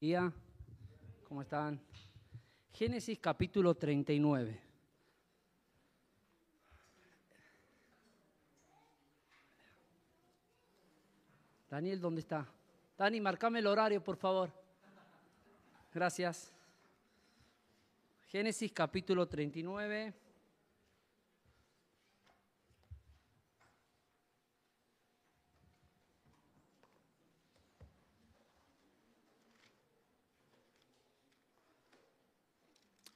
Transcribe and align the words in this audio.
día. 0.00 0.32
¿Cómo 1.26 1.42
están? 1.42 1.80
Génesis 2.72 3.18
capítulo 3.18 3.74
39. 3.74 4.60
Daniel, 11.68 12.00
¿dónde 12.00 12.20
está? 12.20 12.46
Dani, 12.96 13.20
marcame 13.20 13.58
el 13.58 13.66
horario, 13.66 14.02
por 14.02 14.16
favor. 14.16 14.50
Gracias. 15.92 16.52
Génesis 18.28 18.70
capítulo 18.72 19.26
39. 19.26 20.14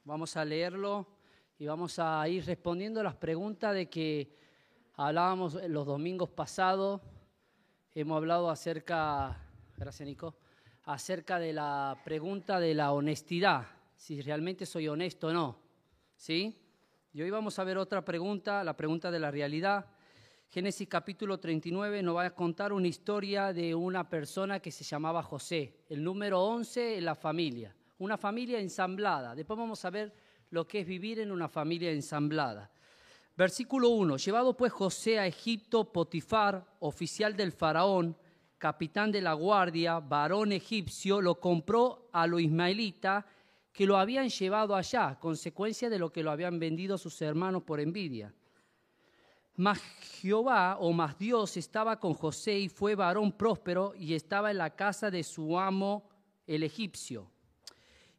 Vamos 0.05 0.35
a 0.35 0.43
leerlo 0.43 1.07
y 1.57 1.65
vamos 1.65 1.97
a 1.97 2.27
ir 2.27 2.45
respondiendo 2.45 3.01
las 3.01 3.15
preguntas 3.15 3.73
de 3.73 3.89
que 3.89 4.35
hablábamos 4.95 5.53
los 5.69 5.85
domingos 5.85 6.29
pasados. 6.29 6.99
Hemos 7.95 8.17
hablado 8.17 8.49
acerca, 8.49 9.37
gracias 9.77 10.05
Nico, 10.05 10.35
acerca 10.83 11.39
de 11.39 11.53
la 11.53 11.97
pregunta 12.03 12.59
de 12.59 12.73
la 12.73 12.91
honestidad, 12.91 13.65
si 13.95 14.19
realmente 14.19 14.65
soy 14.65 14.89
honesto 14.89 15.27
o 15.27 15.33
no. 15.33 15.57
¿Sí? 16.17 16.53
Y 17.13 17.21
hoy 17.21 17.29
vamos 17.29 17.57
a 17.57 17.63
ver 17.63 17.77
otra 17.77 18.03
pregunta, 18.03 18.61
la 18.65 18.75
pregunta 18.75 19.09
de 19.09 19.19
la 19.19 19.31
realidad. 19.31 19.85
Génesis 20.49 20.89
capítulo 20.89 21.39
39 21.39 22.03
nos 22.03 22.17
va 22.17 22.25
a 22.25 22.35
contar 22.35 22.73
una 22.73 22.89
historia 22.89 23.53
de 23.53 23.73
una 23.73 24.09
persona 24.09 24.59
que 24.59 24.69
se 24.69 24.83
llamaba 24.83 25.23
José, 25.23 25.85
el 25.87 26.03
número 26.03 26.43
11 26.43 26.97
en 26.97 27.05
la 27.05 27.15
familia 27.15 27.73
una 28.03 28.17
familia 28.17 28.59
ensamblada. 28.59 29.35
Después 29.35 29.57
vamos 29.57 29.83
a 29.85 29.89
ver 29.89 30.13
lo 30.49 30.67
que 30.67 30.81
es 30.81 30.87
vivir 30.87 31.19
en 31.19 31.31
una 31.31 31.47
familia 31.47 31.91
ensamblada. 31.91 32.69
Versículo 33.35 33.89
1. 33.89 34.17
Llevado 34.17 34.55
pues 34.55 34.71
José 34.71 35.19
a 35.19 35.25
Egipto, 35.25 35.91
Potifar, 35.91 36.63
oficial 36.79 37.35
del 37.35 37.51
faraón, 37.51 38.15
capitán 38.59 39.11
de 39.11 39.21
la 39.21 39.33
guardia, 39.33 39.99
varón 39.99 40.51
egipcio, 40.51 41.19
lo 41.19 41.39
compró 41.39 42.09
a 42.13 42.27
los 42.27 42.41
ismaelitas 42.41 43.25
que 43.73 43.87
lo 43.87 43.97
habían 43.97 44.29
llevado 44.29 44.75
allá, 44.75 45.17
consecuencia 45.19 45.89
de 45.89 45.97
lo 45.97 46.11
que 46.11 46.21
lo 46.21 46.29
habían 46.29 46.59
vendido 46.59 46.97
sus 46.97 47.19
hermanos 47.21 47.63
por 47.63 47.79
envidia. 47.79 48.33
Mas 49.55 49.79
Jehová 50.21 50.77
o 50.79 50.93
más 50.93 51.17
Dios 51.17 51.57
estaba 51.57 51.99
con 51.99 52.13
José 52.13 52.57
y 52.57 52.69
fue 52.69 52.95
varón 52.95 53.31
próspero 53.31 53.93
y 53.95 54.13
estaba 54.13 54.51
en 54.51 54.59
la 54.59 54.75
casa 54.75 55.11
de 55.11 55.23
su 55.23 55.59
amo 55.59 56.09
el 56.47 56.63
egipcio. 56.63 57.32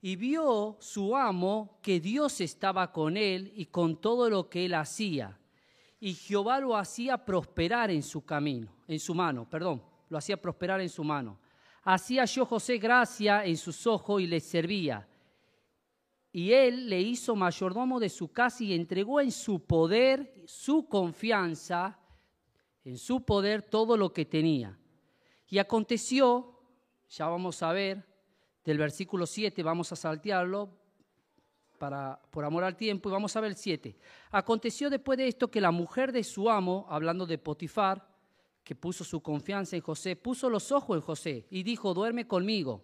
Y 0.04 0.16
vio 0.16 0.76
su 0.80 1.16
amo 1.16 1.78
que 1.80 1.98
Dios 1.98 2.42
estaba 2.42 2.92
con 2.92 3.16
él 3.16 3.50
y 3.56 3.64
con 3.64 4.02
todo 4.02 4.28
lo 4.28 4.50
que 4.50 4.66
él 4.66 4.74
hacía. 4.74 5.40
Y 5.98 6.12
Jehová 6.12 6.60
lo 6.60 6.76
hacía 6.76 7.16
prosperar 7.16 7.90
en 7.90 8.02
su 8.02 8.22
camino, 8.22 8.70
en 8.86 9.00
su 9.00 9.14
mano, 9.14 9.48
perdón, 9.48 9.82
lo 10.10 10.18
hacía 10.18 10.36
prosperar 10.36 10.82
en 10.82 10.90
su 10.90 11.02
mano. 11.02 11.38
Hacía 11.84 12.26
yo 12.26 12.44
José 12.44 12.76
gracia 12.76 13.46
en 13.46 13.56
sus 13.56 13.86
ojos 13.86 14.20
y 14.20 14.26
le 14.26 14.40
servía. 14.40 15.08
Y 16.30 16.52
él 16.52 16.90
le 16.90 17.00
hizo 17.00 17.34
mayordomo 17.34 17.98
de 17.98 18.10
su 18.10 18.30
casa 18.30 18.62
y 18.62 18.74
entregó 18.74 19.22
en 19.22 19.32
su 19.32 19.64
poder, 19.64 20.34
su 20.44 20.86
confianza, 20.86 21.98
en 22.84 22.98
su 22.98 23.24
poder 23.24 23.62
todo 23.62 23.96
lo 23.96 24.12
que 24.12 24.26
tenía. 24.26 24.78
Y 25.48 25.56
aconteció, 25.56 26.60
ya 27.08 27.26
vamos 27.26 27.62
a 27.62 27.72
ver, 27.72 28.13
del 28.64 28.78
versículo 28.78 29.26
7, 29.26 29.62
vamos 29.62 29.92
a 29.92 29.96
saltearlo 29.96 30.70
para, 31.78 32.20
por 32.30 32.44
amor 32.44 32.64
al 32.64 32.76
tiempo, 32.76 33.08
y 33.08 33.12
vamos 33.12 33.36
a 33.36 33.40
ver 33.40 33.50
el 33.50 33.56
7. 33.56 33.94
Aconteció 34.30 34.88
después 34.88 35.18
de 35.18 35.28
esto 35.28 35.50
que 35.50 35.60
la 35.60 35.70
mujer 35.70 36.12
de 36.12 36.24
su 36.24 36.48
amo, 36.48 36.86
hablando 36.88 37.26
de 37.26 37.38
Potifar, 37.38 38.06
que 38.64 38.74
puso 38.74 39.04
su 39.04 39.20
confianza 39.20 39.76
en 39.76 39.82
José, 39.82 40.16
puso 40.16 40.48
los 40.48 40.72
ojos 40.72 40.96
en 40.96 41.02
José 41.02 41.46
y 41.50 41.62
dijo, 41.62 41.92
duerme 41.92 42.26
conmigo. 42.26 42.80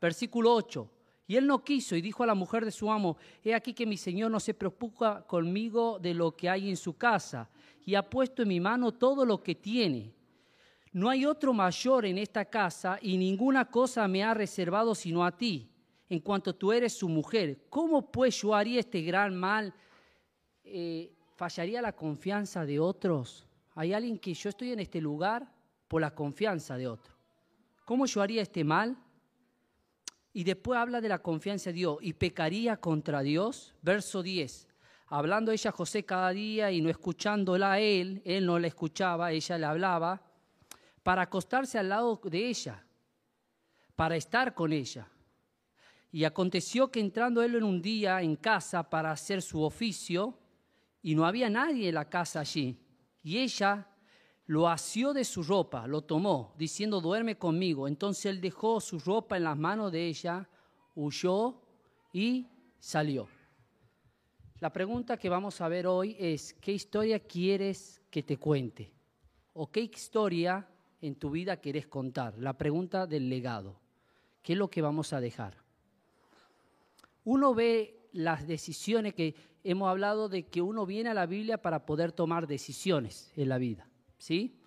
Versículo 0.00 0.54
8. 0.54 0.90
Y 1.26 1.36
él 1.36 1.46
no 1.46 1.62
quiso 1.62 1.94
y 1.94 2.00
dijo 2.00 2.22
a 2.22 2.26
la 2.26 2.34
mujer 2.34 2.64
de 2.64 2.70
su 2.70 2.90
amo, 2.90 3.16
he 3.44 3.54
aquí 3.54 3.74
que 3.74 3.86
mi 3.86 3.96
señor 3.96 4.30
no 4.30 4.40
se 4.40 4.54
preocupa 4.54 5.26
conmigo 5.26 5.98
de 5.98 6.14
lo 6.14 6.34
que 6.34 6.48
hay 6.48 6.68
en 6.70 6.76
su 6.76 6.96
casa, 6.96 7.50
y 7.84 7.94
ha 7.94 8.08
puesto 8.08 8.42
en 8.42 8.48
mi 8.48 8.60
mano 8.60 8.92
todo 8.92 9.24
lo 9.24 9.42
que 9.42 9.54
tiene. 9.54 10.14
No 10.92 11.08
hay 11.08 11.24
otro 11.24 11.54
mayor 11.54 12.04
en 12.04 12.18
esta 12.18 12.44
casa 12.44 12.98
y 13.00 13.16
ninguna 13.16 13.64
cosa 13.64 14.06
me 14.08 14.22
ha 14.22 14.34
reservado 14.34 14.94
sino 14.94 15.24
a 15.24 15.34
ti, 15.34 15.70
en 16.08 16.20
cuanto 16.20 16.54
tú 16.54 16.70
eres 16.70 16.92
su 16.92 17.08
mujer. 17.08 17.64
¿Cómo 17.70 18.12
pues 18.12 18.42
yo 18.42 18.54
haría 18.54 18.80
este 18.80 19.00
gran 19.00 19.34
mal? 19.34 19.72
Eh, 20.62 21.10
¿Fallaría 21.34 21.80
la 21.80 21.92
confianza 21.92 22.66
de 22.66 22.78
otros? 22.78 23.48
Hay 23.74 23.94
alguien 23.94 24.18
que 24.18 24.34
yo 24.34 24.50
estoy 24.50 24.72
en 24.72 24.80
este 24.80 25.00
lugar 25.00 25.50
por 25.88 26.02
la 26.02 26.14
confianza 26.14 26.76
de 26.76 26.86
otro. 26.86 27.14
¿Cómo 27.86 28.04
yo 28.04 28.20
haría 28.20 28.42
este 28.42 28.62
mal? 28.62 28.96
Y 30.34 30.44
después 30.44 30.78
habla 30.78 31.00
de 31.00 31.08
la 31.08 31.20
confianza 31.20 31.70
de 31.70 31.74
Dios 31.74 31.98
y 32.02 32.12
pecaría 32.12 32.76
contra 32.76 33.22
Dios. 33.22 33.74
Verso 33.80 34.22
10. 34.22 34.68
Hablando 35.06 35.52
ella 35.52 35.70
a 35.70 35.72
José 35.72 36.04
cada 36.04 36.30
día 36.30 36.70
y 36.70 36.82
no 36.82 36.90
escuchándola 36.90 37.72
a 37.72 37.80
él, 37.80 38.20
él 38.26 38.44
no 38.44 38.58
la 38.58 38.66
escuchaba, 38.66 39.32
ella 39.32 39.58
le 39.58 39.66
hablaba 39.66 40.22
para 41.02 41.22
acostarse 41.22 41.78
al 41.78 41.88
lado 41.88 42.20
de 42.24 42.48
ella, 42.48 42.84
para 43.96 44.16
estar 44.16 44.54
con 44.54 44.72
ella. 44.72 45.08
Y 46.10 46.24
aconteció 46.24 46.90
que 46.90 47.00
entrando 47.00 47.42
él 47.42 47.54
en 47.54 47.64
un 47.64 47.80
día 47.80 48.20
en 48.22 48.36
casa 48.36 48.88
para 48.88 49.10
hacer 49.10 49.42
su 49.42 49.62
oficio, 49.62 50.38
y 51.02 51.14
no 51.14 51.26
había 51.26 51.50
nadie 51.50 51.88
en 51.88 51.94
la 51.94 52.08
casa 52.08 52.40
allí, 52.40 52.78
y 53.22 53.38
ella 53.38 53.88
lo 54.46 54.68
asió 54.68 55.12
de 55.12 55.24
su 55.24 55.42
ropa, 55.42 55.86
lo 55.86 56.02
tomó, 56.02 56.54
diciendo, 56.58 57.00
duerme 57.00 57.38
conmigo. 57.38 57.88
Entonces 57.88 58.26
él 58.26 58.40
dejó 58.40 58.80
su 58.80 58.98
ropa 58.98 59.36
en 59.36 59.44
las 59.44 59.56
manos 59.56 59.92
de 59.92 60.06
ella, 60.06 60.48
huyó 60.94 61.62
y 62.12 62.46
salió. 62.78 63.28
La 64.60 64.72
pregunta 64.72 65.16
que 65.16 65.28
vamos 65.28 65.60
a 65.60 65.68
ver 65.68 65.86
hoy 65.86 66.16
es, 66.18 66.54
¿qué 66.54 66.72
historia 66.72 67.18
quieres 67.20 68.00
que 68.10 68.22
te 68.22 68.36
cuente? 68.36 68.92
¿O 69.54 69.70
qué 69.70 69.80
historia 69.80 70.68
en 71.02 71.16
tu 71.16 71.30
vida 71.30 71.60
querés 71.60 71.86
contar? 71.86 72.38
La 72.38 72.56
pregunta 72.56 73.06
del 73.06 73.28
legado. 73.28 73.76
¿Qué 74.42 74.54
es 74.54 74.58
lo 74.58 74.70
que 74.70 74.80
vamos 74.80 75.12
a 75.12 75.20
dejar? 75.20 75.56
Uno 77.24 77.54
ve 77.54 78.08
las 78.12 78.46
decisiones 78.46 79.12
que 79.14 79.34
hemos 79.64 79.88
hablado 79.88 80.28
de 80.28 80.44
que 80.46 80.62
uno 80.62 80.86
viene 80.86 81.10
a 81.10 81.14
la 81.14 81.26
Biblia 81.26 81.60
para 81.60 81.84
poder 81.84 82.12
tomar 82.12 82.46
decisiones 82.46 83.32
en 83.36 83.48
la 83.48 83.58
vida, 83.58 83.86
¿sí? 84.16 84.58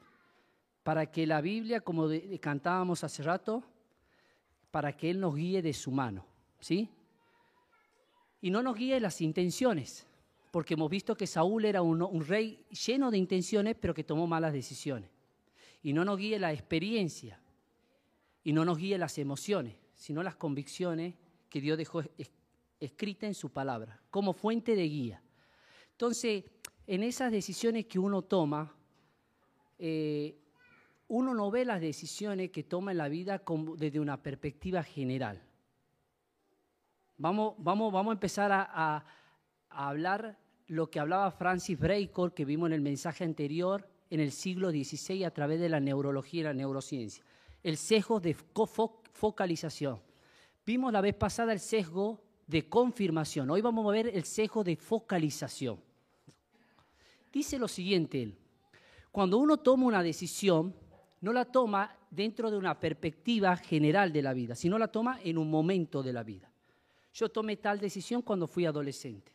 Para 0.83 1.11
que 1.11 1.25
la 1.25 1.41
Biblia, 1.41 1.81
como 1.81 2.07
cantábamos 2.39 3.03
hace 3.03 3.23
rato, 3.23 3.63
para 4.71 4.95
que 4.95 5.09
Él 5.09 5.19
nos 5.19 5.35
guíe 5.35 5.61
de 5.61 5.73
su 5.73 5.91
mano, 5.91 6.25
¿sí? 6.59 6.89
Y 8.41 8.51
no 8.51 8.61
nos 8.61 8.75
guíe 8.75 8.99
las 8.99 9.21
intenciones, 9.21 10.05
porque 10.51 10.75
hemos 10.75 10.89
visto 10.89 11.15
que 11.15 11.27
Saúl 11.27 11.65
era 11.65 11.81
un 11.81 12.25
rey 12.25 12.65
lleno 12.85 13.09
de 13.09 13.17
intenciones, 13.17 13.75
pero 13.79 13.93
que 13.93 14.03
tomó 14.03 14.27
malas 14.27 14.53
decisiones 14.53 15.14
y 15.85 15.93
no 15.93 16.03
nos 16.03 16.17
guíe 16.17 16.39
la 16.39 16.51
experiencia 16.51 17.39
y 18.43 18.53
no 18.53 18.65
nos 18.65 18.79
guíe 18.79 18.97
las 18.97 19.19
emociones, 19.19 19.75
sino 19.93 20.23
las 20.23 20.35
convicciones 20.35 21.13
que 21.47 21.61
Dios 21.61 21.77
dejó 21.77 22.01
escritas 22.79 23.27
en 23.27 23.35
su 23.35 23.51
palabra, 23.51 24.01
como 24.09 24.33
fuente 24.33 24.75
de 24.75 24.81
guía. 24.81 25.21
Entonces, 25.91 26.43
en 26.87 27.03
esas 27.03 27.31
decisiones 27.31 27.85
que 27.85 27.99
uno 27.99 28.23
toma, 28.23 28.75
eh, 29.77 30.35
uno 31.07 31.35
no 31.35 31.51
ve 31.51 31.65
las 31.65 31.81
decisiones 31.81 32.49
que 32.49 32.63
toma 32.63 32.89
en 32.89 32.97
la 32.97 33.07
vida 33.07 33.43
desde 33.77 33.99
una 33.99 34.23
perspectiva 34.23 34.81
general. 34.81 35.43
Vamos, 37.17 37.53
vamos, 37.59 37.93
vamos 37.93 38.09
a 38.09 38.13
empezar 38.15 38.51
a, 38.51 38.67
a, 38.73 39.05
hablar 39.69 40.39
lo 40.65 40.89
que 40.89 40.99
hablaba 40.99 41.29
Francis 41.29 41.77
Bacon, 41.77 42.31
que 42.31 42.43
vimos 42.43 42.69
en 42.69 42.73
el 42.73 42.81
mensaje 42.81 43.23
anterior, 43.23 43.87
en 44.09 44.19
el 44.19 44.31
siglo 44.31 44.69
XVI 44.69 45.23
a 45.23 45.31
través 45.31 45.59
de 45.59 45.69
la 45.69 45.79
neurología 45.79 46.41
y 46.41 46.43
la 46.43 46.53
neurociencia. 46.53 47.23
El 47.63 47.77
sesgo 47.77 48.19
de 48.19 48.33
focalización. 48.33 49.99
Vimos 50.65 50.93
la 50.93 51.01
vez 51.01 51.15
pasada 51.15 51.53
el 51.53 51.59
sesgo 51.59 52.21
de 52.47 52.67
confirmación. 52.69 53.49
Hoy 53.49 53.61
vamos 53.61 53.87
a 53.87 53.91
ver 53.91 54.07
el 54.07 54.23
sesgo 54.23 54.63
de 54.63 54.75
focalización. 54.75 55.79
Dice 57.31 57.59
lo 57.59 57.67
siguiente 57.67 58.21
él. 58.21 58.37
Cuando 59.11 59.37
uno 59.37 59.57
toma 59.57 59.85
una 59.85 60.03
decisión, 60.03 60.75
no 61.21 61.33
la 61.33 61.45
toma 61.45 61.95
dentro 62.09 62.51
de 62.51 62.57
una 62.57 62.79
perspectiva 62.79 63.55
general 63.57 64.13
de 64.13 64.21
la 64.21 64.33
vida, 64.33 64.55
sino 64.55 64.77
la 64.77 64.87
toma 64.87 65.19
en 65.23 65.37
un 65.37 65.49
momento 65.49 66.03
de 66.03 66.13
la 66.13 66.23
vida. 66.23 66.51
Yo 67.13 67.29
tomé 67.29 67.57
tal 67.57 67.79
decisión 67.79 68.21
cuando 68.21 68.47
fui 68.47 68.65
adolescente. 68.65 69.31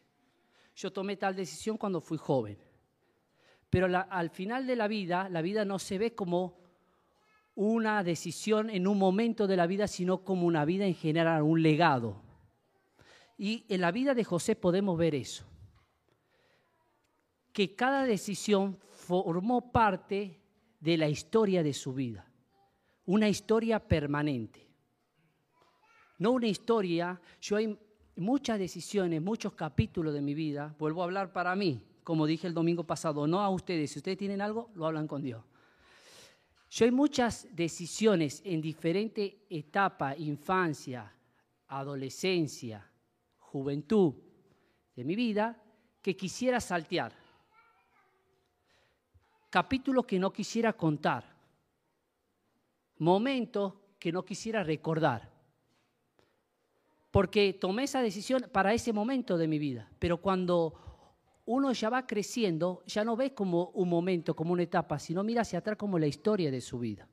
Yo 0.76 0.92
tomé 0.92 1.16
tal 1.16 1.34
decisión 1.34 1.76
cuando 1.76 2.00
fui 2.00 2.18
joven. 2.18 2.58
Pero 3.70 3.86
al 4.10 4.30
final 4.30 4.66
de 4.66 4.76
la 4.76 4.88
vida, 4.88 5.28
la 5.28 5.42
vida 5.42 5.64
no 5.64 5.78
se 5.78 5.96
ve 5.96 6.14
como 6.14 6.58
una 7.54 8.02
decisión 8.02 8.68
en 8.68 8.86
un 8.86 8.98
momento 8.98 9.46
de 9.46 9.56
la 9.56 9.66
vida, 9.66 9.86
sino 9.86 10.24
como 10.24 10.46
una 10.46 10.64
vida 10.64 10.86
en 10.86 10.94
general, 10.94 11.42
un 11.42 11.62
legado. 11.62 12.22
Y 13.38 13.64
en 13.68 13.80
la 13.80 13.92
vida 13.92 14.14
de 14.14 14.24
José 14.24 14.56
podemos 14.56 14.98
ver 14.98 15.14
eso, 15.14 15.44
que 17.52 17.74
cada 17.76 18.04
decisión 18.04 18.78
formó 18.92 19.72
parte 19.72 20.40
de 20.80 20.96
la 20.96 21.08
historia 21.08 21.62
de 21.62 21.72
su 21.72 21.94
vida, 21.94 22.26
una 23.06 23.28
historia 23.28 23.78
permanente. 23.78 24.68
No 26.18 26.32
una 26.32 26.48
historia, 26.48 27.20
yo 27.40 27.56
hay 27.56 27.78
muchas 28.16 28.58
decisiones, 28.58 29.22
muchos 29.22 29.54
capítulos 29.54 30.12
de 30.12 30.20
mi 30.20 30.34
vida, 30.34 30.74
vuelvo 30.78 31.00
a 31.00 31.04
hablar 31.04 31.32
para 31.32 31.56
mí, 31.56 31.82
como 32.10 32.26
dije 32.26 32.48
el 32.48 32.54
domingo 32.54 32.82
pasado, 32.82 33.24
no 33.28 33.40
a 33.40 33.48
ustedes, 33.50 33.92
si 33.92 34.00
ustedes 34.00 34.18
tienen 34.18 34.40
algo, 34.40 34.68
lo 34.74 34.84
hablan 34.84 35.06
con 35.06 35.22
Dios. 35.22 35.44
Yo 36.68 36.84
hay 36.84 36.90
muchas 36.90 37.46
decisiones 37.54 38.42
en 38.44 38.60
diferentes 38.60 39.32
etapas, 39.48 40.18
infancia, 40.18 41.14
adolescencia, 41.68 42.84
juventud 43.38 44.14
de 44.96 45.04
mi 45.04 45.14
vida, 45.14 45.62
que 46.02 46.16
quisiera 46.16 46.60
saltear. 46.60 47.12
Capítulos 49.48 50.04
que 50.04 50.18
no 50.18 50.32
quisiera 50.32 50.72
contar. 50.72 51.32
Momentos 52.98 53.74
que 54.00 54.10
no 54.10 54.24
quisiera 54.24 54.64
recordar. 54.64 55.30
Porque 57.12 57.52
tomé 57.52 57.84
esa 57.84 58.02
decisión 58.02 58.50
para 58.50 58.74
ese 58.74 58.92
momento 58.92 59.38
de 59.38 59.46
mi 59.46 59.60
vida. 59.60 59.88
Pero 60.00 60.16
cuando 60.16 60.89
uno 61.52 61.72
ya 61.72 61.90
va 61.90 62.06
creciendo, 62.06 62.84
ya 62.86 63.02
no 63.02 63.16
ve 63.16 63.34
como 63.34 63.70
un 63.70 63.88
momento, 63.88 64.36
como 64.36 64.52
una 64.52 64.62
etapa, 64.62 65.00
sino 65.00 65.24
mira 65.24 65.42
hacia 65.42 65.58
atrás 65.58 65.76
como 65.76 65.98
la 65.98 66.06
historia 66.06 66.48
de 66.48 66.60
su 66.60 66.78
vida. 66.78 67.08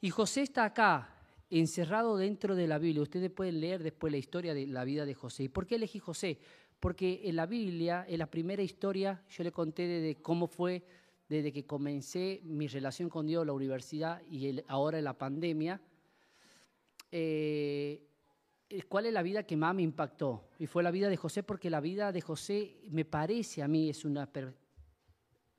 Y 0.00 0.08
José 0.08 0.40
está 0.40 0.64
acá, 0.64 1.22
encerrado 1.50 2.16
dentro 2.16 2.54
de 2.54 2.66
la 2.66 2.78
Biblia. 2.78 3.02
Ustedes 3.02 3.30
pueden 3.30 3.60
leer 3.60 3.82
después 3.82 4.10
la 4.10 4.16
historia 4.16 4.54
de 4.54 4.66
la 4.66 4.84
vida 4.84 5.04
de 5.04 5.12
José. 5.12 5.44
¿Y 5.44 5.48
por 5.50 5.66
qué 5.66 5.74
elegí 5.74 5.98
José? 5.98 6.38
Porque 6.80 7.20
en 7.24 7.36
la 7.36 7.44
Biblia, 7.44 8.06
en 8.08 8.18
la 8.18 8.26
primera 8.26 8.62
historia, 8.62 9.22
yo 9.28 9.44
le 9.44 9.52
conté 9.52 9.86
de 9.86 10.16
cómo 10.22 10.46
fue 10.46 10.82
desde 11.28 11.52
que 11.52 11.66
comencé 11.66 12.40
mi 12.44 12.68
relación 12.68 13.10
con 13.10 13.26
Dios, 13.26 13.44
la 13.44 13.52
universidad 13.52 14.22
y 14.30 14.62
ahora 14.66 14.98
la 15.02 15.18
pandemia. 15.18 15.78
Eh, 17.12 18.02
cuál 18.82 19.06
es 19.06 19.12
la 19.12 19.22
vida 19.22 19.44
que 19.44 19.56
más 19.56 19.74
me 19.74 19.82
impactó. 19.82 20.48
Y 20.58 20.66
fue 20.66 20.82
la 20.82 20.90
vida 20.90 21.08
de 21.08 21.16
José, 21.16 21.42
porque 21.42 21.70
la 21.70 21.80
vida 21.80 22.10
de 22.10 22.20
José 22.20 22.76
me 22.90 23.04
parece 23.04 23.62
a 23.62 23.68
mí, 23.68 23.88
es 23.88 24.04
una 24.04 24.28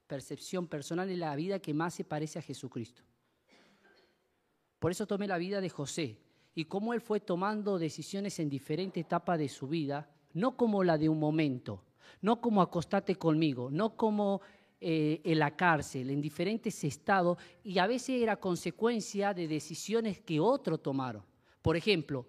percepción 0.08 0.68
personal, 0.68 1.10
es 1.10 1.18
la 1.18 1.36
vida 1.36 1.60
que 1.60 1.74
más 1.74 1.94
se 1.94 2.04
parece 2.04 2.40
a 2.40 2.42
Jesucristo. 2.42 3.04
Por 4.80 4.92
eso 4.92 5.08
tomé 5.08 5.28
la 5.28 5.38
vida 5.38 5.62
de 5.62 5.70
José 5.70 6.20
y 6.54 6.66
cómo 6.66 6.94
él 6.94 7.02
fue 7.02 7.20
tomando 7.20 7.80
decisiones 7.80 8.40
en 8.40 8.50
diferentes 8.50 9.04
etapas 9.04 9.40
de 9.40 9.50
su 9.50 9.68
vida, 9.68 10.10
no 10.34 10.58
como 10.58 10.84
la 10.84 10.98
de 10.98 11.10
un 11.10 11.20
momento, 11.20 11.84
no 12.22 12.42
como 12.42 12.62
acostate 12.62 13.16
conmigo, 13.16 13.70
no 13.72 13.96
como 13.96 14.42
eh, 14.80 15.22
en 15.24 15.40
la 15.40 15.56
cárcel, 15.56 16.10
en 16.10 16.22
diferentes 16.22 16.84
estados, 16.84 17.38
y 17.64 17.80
a 17.80 17.88
veces 17.88 18.22
era 18.22 18.36
consecuencia 18.36 19.34
de 19.34 19.48
decisiones 19.48 20.20
que 20.20 20.40
otros 20.40 20.82
tomaron. 20.82 21.24
Por 21.62 21.76
ejemplo, 21.78 22.28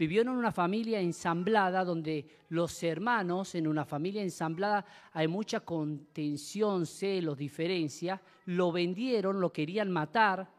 Vivió 0.00 0.22
en 0.22 0.30
una 0.30 0.50
familia 0.50 0.98
ensamblada 0.98 1.84
donde 1.84 2.26
los 2.48 2.82
hermanos, 2.82 3.54
en 3.54 3.68
una 3.68 3.84
familia 3.84 4.22
ensamblada 4.22 4.82
hay 5.12 5.28
mucha 5.28 5.60
contención, 5.60 6.86
celos, 6.86 7.36
diferencia, 7.36 8.22
lo 8.46 8.72
vendieron, 8.72 9.38
lo 9.42 9.52
querían 9.52 9.90
matar 9.90 10.50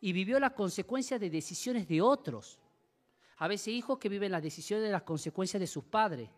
y 0.00 0.14
vivió 0.14 0.40
las 0.40 0.52
consecuencias 0.52 1.20
de 1.20 1.28
decisiones 1.28 1.86
de 1.86 2.00
otros. 2.00 2.58
A 3.36 3.46
veces 3.46 3.68
hijos 3.74 3.98
que 3.98 4.08
viven 4.08 4.32
las 4.32 4.42
decisiones 4.42 4.86
de 4.86 4.92
las 4.92 5.02
consecuencias 5.02 5.60
de 5.60 5.66
sus 5.66 5.84
padres, 5.84 6.30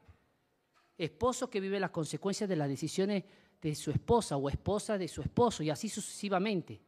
esposos 0.99 1.49
que 1.49 1.61
viven 1.61 1.83
las 1.83 1.93
consecuencias 1.93 2.51
de 2.51 2.57
las 2.57 2.69
decisiones 2.69 3.23
de 3.63 3.77
su 3.77 3.93
esposa 3.93 4.37
o 4.37 4.49
esposa 4.49 4.99
de 4.99 5.07
su 5.07 5.23
esposo 5.23 5.63
y 5.63 5.71
así 5.71 5.89
sucesivamente. 5.89 6.81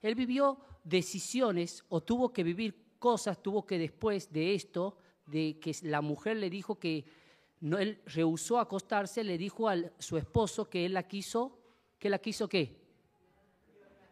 Él 0.00 0.14
vivió 0.14 0.58
decisiones 0.82 1.84
o 1.90 2.00
tuvo 2.00 2.32
que 2.32 2.42
vivir 2.42 2.87
cosas 2.98 3.42
tuvo 3.42 3.66
que 3.66 3.78
después 3.78 4.32
de 4.32 4.54
esto, 4.54 4.96
de 5.26 5.58
que 5.60 5.74
la 5.82 6.00
mujer 6.00 6.36
le 6.36 6.50
dijo 6.50 6.78
que 6.78 7.04
no, 7.60 7.78
él 7.78 8.00
rehusó 8.06 8.58
acostarse, 8.58 9.24
le 9.24 9.36
dijo 9.36 9.68
a 9.68 9.76
su 9.98 10.16
esposo 10.16 10.68
que 10.68 10.86
él 10.86 10.94
la 10.94 11.02
quiso, 11.02 11.58
que 11.98 12.08
la 12.08 12.18
quiso 12.18 12.48
qué? 12.48 12.76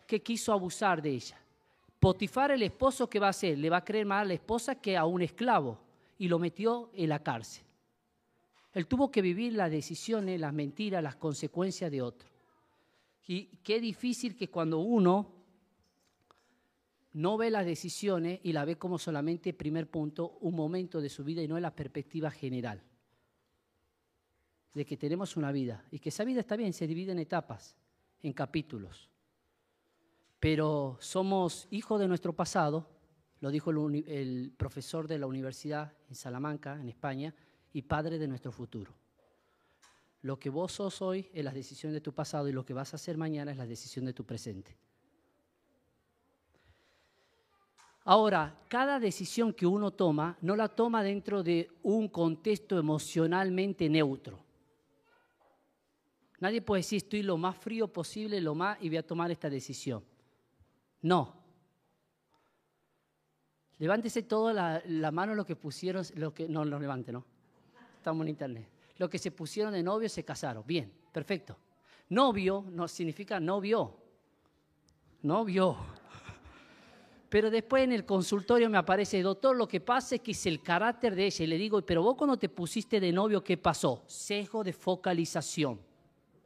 Que 0.07 0.23
quiso 0.23 0.53
abusar 0.53 1.01
de 1.01 1.11
ella. 1.11 1.41
Potifar 2.01 2.51
el 2.51 2.63
esposo, 2.63 3.09
¿qué 3.09 3.19
va 3.19 3.29
a 3.29 3.31
hacer? 3.31 3.59
Le 3.59 3.71
va 3.71 3.79
a 3.79 3.85
creer 3.85 4.07
más 4.07 4.23
a 4.23 4.25
la 4.27 4.35
esposa 4.35 4.75
que 4.75 4.97
a 4.97 5.05
un 5.05 5.23
esclavo 5.23 5.79
y 6.19 6.29
lo 6.29 6.39
metió 6.39 6.91
en 6.95 7.09
la 7.09 7.23
cárcel. 7.23 7.65
Él 8.73 8.87
tuvo 8.87 9.11
que 9.11 9.23
vivir 9.23 9.55
las 9.55 9.71
decisiones, 9.71 10.39
las 10.39 10.53
mentiras, 10.53 11.03
las 11.03 11.17
consecuencias 11.17 11.91
de 11.91 12.03
otro. 12.03 12.29
Y 13.27 13.47
qué 13.63 13.81
difícil 13.81 14.37
que 14.37 14.51
cuando 14.51 14.79
uno 14.79 15.33
no 17.17 17.39
ve 17.39 17.51
las 17.51 17.65
decisiones 17.65 18.41
y 18.43 18.53
la 18.53 18.67
ve 18.67 18.77
como 18.77 18.99
solamente, 18.99 19.55
primer 19.55 19.89
punto, 19.89 20.37
un 20.43 20.55
momento 20.55 21.01
de 21.01 21.09
su 21.09 21.25
vida 21.25 21.41
y 21.41 21.49
no 21.49 21.57
en 21.57 21.63
la 21.63 21.75
perspectiva 21.75 22.31
general. 22.31 22.83
De 24.75 24.85
que 24.85 24.99
tenemos 24.99 25.35
una 25.35 25.51
vida 25.51 25.83
y 25.91 25.99
que 25.99 26.11
esa 26.11 26.25
vida 26.25 26.41
está 26.41 26.57
bien, 26.57 26.75
se 26.75 26.87
divide 26.87 27.13
en 27.13 27.19
etapas, 27.19 27.75
en 28.21 28.35
capítulos. 28.35 29.09
Pero 30.39 30.99
somos 31.01 31.67
hijos 31.71 31.99
de 31.99 32.07
nuestro 32.07 32.35
pasado, 32.35 32.87
lo 33.41 33.51
dijo 33.51 33.71
el, 33.71 34.05
el 34.07 34.53
profesor 34.55 35.09
de 35.09 35.19
la 35.19 35.27
universidad 35.27 35.95
en 36.11 36.17
Salamanca, 36.17 36.79
en 36.79 36.91
España, 36.91 37.35
y 37.73 37.81
padre 37.81 38.19
de 38.19 38.29
nuestro 38.29 38.53
futuro. 38.53 38.93
Lo 40.21 40.39
que 40.39 40.51
vos 40.51 40.73
sos 40.73 41.01
hoy 41.01 41.31
es 41.33 41.43
la 41.43 41.53
decisión 41.53 41.95
de 41.95 42.03
tu 42.03 42.13
pasado 42.13 42.47
y 42.47 42.53
lo 42.53 42.67
que 42.67 42.75
vas 42.75 42.93
a 42.93 42.97
hacer 42.97 43.17
mañana 43.17 43.53
es 43.53 43.57
la 43.57 43.67
decisión 43.67 44.05
de 44.05 44.13
tu 44.13 44.27
presente. 44.27 44.77
Ahora, 48.09 48.57
cada 48.69 49.01
decisión 49.01 49.53
que 49.53 49.67
uno 49.67 49.91
toma 49.91 50.39
no 50.41 50.55
la 50.55 50.69
toma 50.69 51.03
dentro 51.03 51.43
de 51.43 51.69
un 51.83 52.09
contexto 52.09 52.79
emocionalmente 52.79 53.89
neutro. 53.89 54.39
Nadie 56.39 56.63
puede 56.63 56.81
decir 56.81 56.99
estoy 56.99 57.25
lo 57.25 57.37
más 57.37 57.57
frío 57.57 57.89
posible, 57.89 58.41
lo 58.41 58.55
más, 58.55 58.79
y 58.81 58.89
voy 58.89 58.99
a 58.99 59.07
tomar 59.07 59.33
esta 59.33 59.51
decisión. 59.51 60.05
No. 61.03 61.35
Levántese 63.79 64.23
toda 64.23 64.83
la, 64.85 65.11
mano 65.11 65.35
lo 65.35 65.45
que 65.45 65.57
pusieron, 65.57 66.05
lo 66.15 66.33
que, 66.33 66.49
no, 66.49 66.65
no 66.65 66.79
levante, 66.79 67.11
no. 67.11 67.25
Estamos 67.97 68.23
en 68.23 68.29
internet. 68.29 68.69
Lo 68.99 69.11
que 69.11 69.19
se 69.19 69.33
pusieron 69.33 69.73
de 69.73 69.83
novio 69.83 70.09
se 70.09 70.25
casaron. 70.25 70.63
Bien, 70.65 70.93
perfecto. 71.11 71.59
Novio 72.11 72.65
no 72.71 72.87
significa 72.87 73.41
novio. 73.41 73.97
Novio. 75.23 75.96
Pero 77.29 77.51
después 77.51 77.83
en 77.83 77.93
el 77.93 78.05
consultorio 78.05 78.71
me 78.71 78.79
aparece, 78.79 79.21
doctor, 79.21 79.57
lo 79.57 79.67
que 79.67 79.81
pasa 79.81 80.15
es 80.15 80.21
que 80.21 80.31
es 80.31 80.47
el 80.47 80.63
carácter 80.63 81.15
de 81.15 81.27
ella. 81.27 81.45
Y 81.45 81.49
le 81.49 81.59
digo, 81.59 81.83
pero 81.83 82.03
vos 82.03 82.17
cuando 82.17 82.37
te 82.37 82.49
pusiste 82.49 83.01
de 83.01 83.13
novio, 83.13 83.43
¿qué 83.43 83.57
pasó? 83.57 84.05
Sesgo 84.07 84.63
de 84.63 84.73
focalización. 84.73 85.81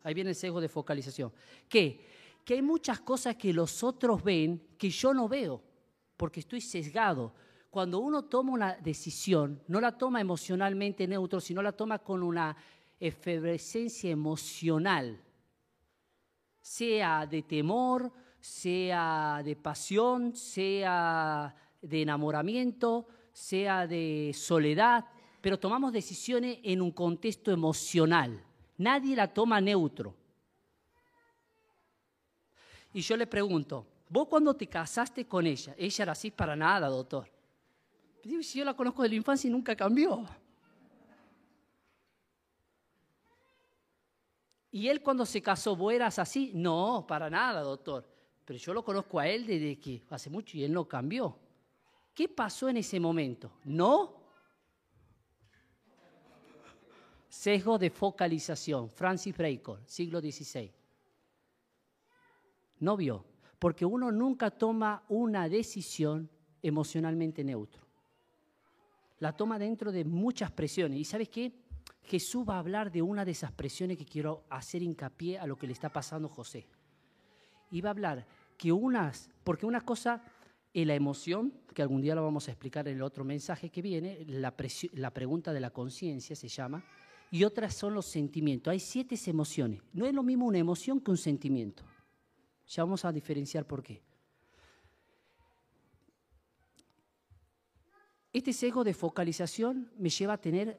Ahí 0.02 0.14
viene 0.14 0.30
el 0.30 0.36
sesgo 0.36 0.60
de 0.60 0.68
focalización. 0.68 1.32
¿Qué? 1.68 2.06
Que 2.44 2.54
hay 2.54 2.62
muchas 2.62 3.00
cosas 3.00 3.36
que 3.36 3.52
los 3.52 3.84
otros 3.84 4.24
ven 4.24 4.62
que 4.78 4.88
yo 4.88 5.12
no 5.12 5.28
veo, 5.28 5.62
porque 6.16 6.40
estoy 6.40 6.62
sesgado. 6.62 7.34
Cuando 7.68 7.98
uno 7.98 8.24
toma 8.24 8.52
una 8.52 8.76
decisión, 8.76 9.62
no 9.68 9.80
la 9.80 9.96
toma 9.96 10.20
emocionalmente 10.20 11.06
neutro, 11.06 11.40
sino 11.40 11.60
la 11.62 11.72
toma 11.72 11.98
con 11.98 12.22
una 12.22 12.56
efervescencia 12.98 14.10
emocional, 14.10 15.20
sea 16.60 17.26
de 17.26 17.42
temor, 17.42 18.12
sea 18.40 19.42
de 19.44 19.54
pasión, 19.56 20.34
sea 20.34 21.54
de 21.80 22.02
enamoramiento, 22.02 23.06
sea 23.32 23.86
de 23.86 24.32
soledad, 24.34 25.04
pero 25.40 25.58
tomamos 25.58 25.92
decisiones 25.92 26.58
en 26.62 26.82
un 26.82 26.90
contexto 26.90 27.50
emocional. 27.50 28.42
Nadie 28.78 29.14
la 29.14 29.32
toma 29.32 29.60
neutro. 29.60 30.14
Y 32.92 33.02
yo 33.02 33.16
le 33.16 33.26
pregunto, 33.26 33.86
vos 34.08 34.26
cuando 34.26 34.54
te 34.54 34.66
casaste 34.66 35.26
con 35.26 35.46
ella, 35.46 35.74
ella 35.78 36.02
era 36.02 36.12
así 36.12 36.30
para 36.30 36.56
nada, 36.56 36.88
doctor. 36.88 37.30
Si 38.22 38.58
yo 38.58 38.64
la 38.64 38.74
conozco 38.74 39.02
de 39.02 39.10
la 39.10 39.14
infancia 39.14 39.48
y 39.48 39.50
nunca 39.50 39.76
cambió. 39.76 40.26
¿Y 44.72 44.88
él 44.88 45.02
cuando 45.02 45.24
se 45.26 45.40
casó, 45.42 45.74
vos 45.74 45.92
eras 45.92 46.18
así? 46.18 46.52
No, 46.54 47.04
para 47.06 47.30
nada, 47.30 47.60
doctor 47.60 48.09
pero 48.50 48.58
yo 48.58 48.74
lo 48.74 48.84
conozco 48.84 49.20
a 49.20 49.28
él 49.28 49.46
desde 49.46 49.78
que 49.78 50.02
hace 50.10 50.28
mucho 50.28 50.56
y 50.56 50.64
él 50.64 50.72
no 50.72 50.88
cambió. 50.88 51.38
¿Qué 52.12 52.28
pasó 52.28 52.68
en 52.68 52.78
ese 52.78 52.98
momento? 52.98 53.52
¿No? 53.62 54.24
Sesgo 57.28 57.78
de 57.78 57.90
focalización, 57.90 58.90
Francis 58.90 59.36
Bacon, 59.38 59.78
siglo 59.86 60.18
XVI. 60.18 60.68
No 62.80 62.96
vio. 62.96 63.24
Porque 63.56 63.86
uno 63.86 64.10
nunca 64.10 64.50
toma 64.50 65.04
una 65.08 65.48
decisión 65.48 66.28
emocionalmente 66.60 67.44
neutro. 67.44 67.86
La 69.20 69.30
toma 69.36 69.60
dentro 69.60 69.92
de 69.92 70.04
muchas 70.04 70.50
presiones. 70.50 70.98
¿Y 70.98 71.04
sabes 71.04 71.28
qué? 71.28 71.52
Jesús 72.02 72.44
va 72.48 72.56
a 72.56 72.58
hablar 72.58 72.90
de 72.90 73.00
una 73.00 73.24
de 73.24 73.30
esas 73.30 73.52
presiones 73.52 73.96
que 73.96 74.06
quiero 74.06 74.42
hacer 74.50 74.82
hincapié 74.82 75.38
a 75.38 75.46
lo 75.46 75.56
que 75.56 75.68
le 75.68 75.72
está 75.72 75.88
pasando 75.88 76.26
a 76.26 76.32
José. 76.32 76.66
Y 77.70 77.80
va 77.80 77.90
a 77.90 77.92
hablar 77.92 78.39
que 78.60 78.72
unas, 78.72 79.30
porque 79.42 79.64
una 79.64 79.80
cosa 79.80 80.22
es 80.74 80.86
la 80.86 80.94
emoción, 80.94 81.50
que 81.74 81.80
algún 81.80 82.02
día 82.02 82.14
lo 82.14 82.22
vamos 82.22 82.46
a 82.46 82.50
explicar 82.50 82.86
en 82.88 82.96
el 82.96 83.02
otro 83.02 83.24
mensaje 83.24 83.70
que 83.70 83.80
viene, 83.80 84.22
la, 84.26 84.54
la 84.92 85.14
pregunta 85.14 85.54
de 85.54 85.60
la 85.60 85.70
conciencia 85.70 86.36
se 86.36 86.46
llama, 86.46 86.84
y 87.30 87.44
otras 87.44 87.74
son 87.74 87.94
los 87.94 88.04
sentimientos. 88.04 88.70
Hay 88.70 88.78
siete 88.78 89.18
emociones. 89.28 89.80
No 89.94 90.04
es 90.04 90.12
lo 90.12 90.22
mismo 90.22 90.44
una 90.44 90.58
emoción 90.58 91.00
que 91.00 91.10
un 91.10 91.16
sentimiento. 91.16 91.84
Ya 92.68 92.84
vamos 92.84 93.02
a 93.06 93.12
diferenciar 93.12 93.66
por 93.66 93.82
qué. 93.82 94.02
Este 98.30 98.52
sesgo 98.52 98.84
de 98.84 98.92
focalización 98.92 99.90
me 99.96 100.10
lleva 100.10 100.34
a 100.34 100.40
tener 100.40 100.78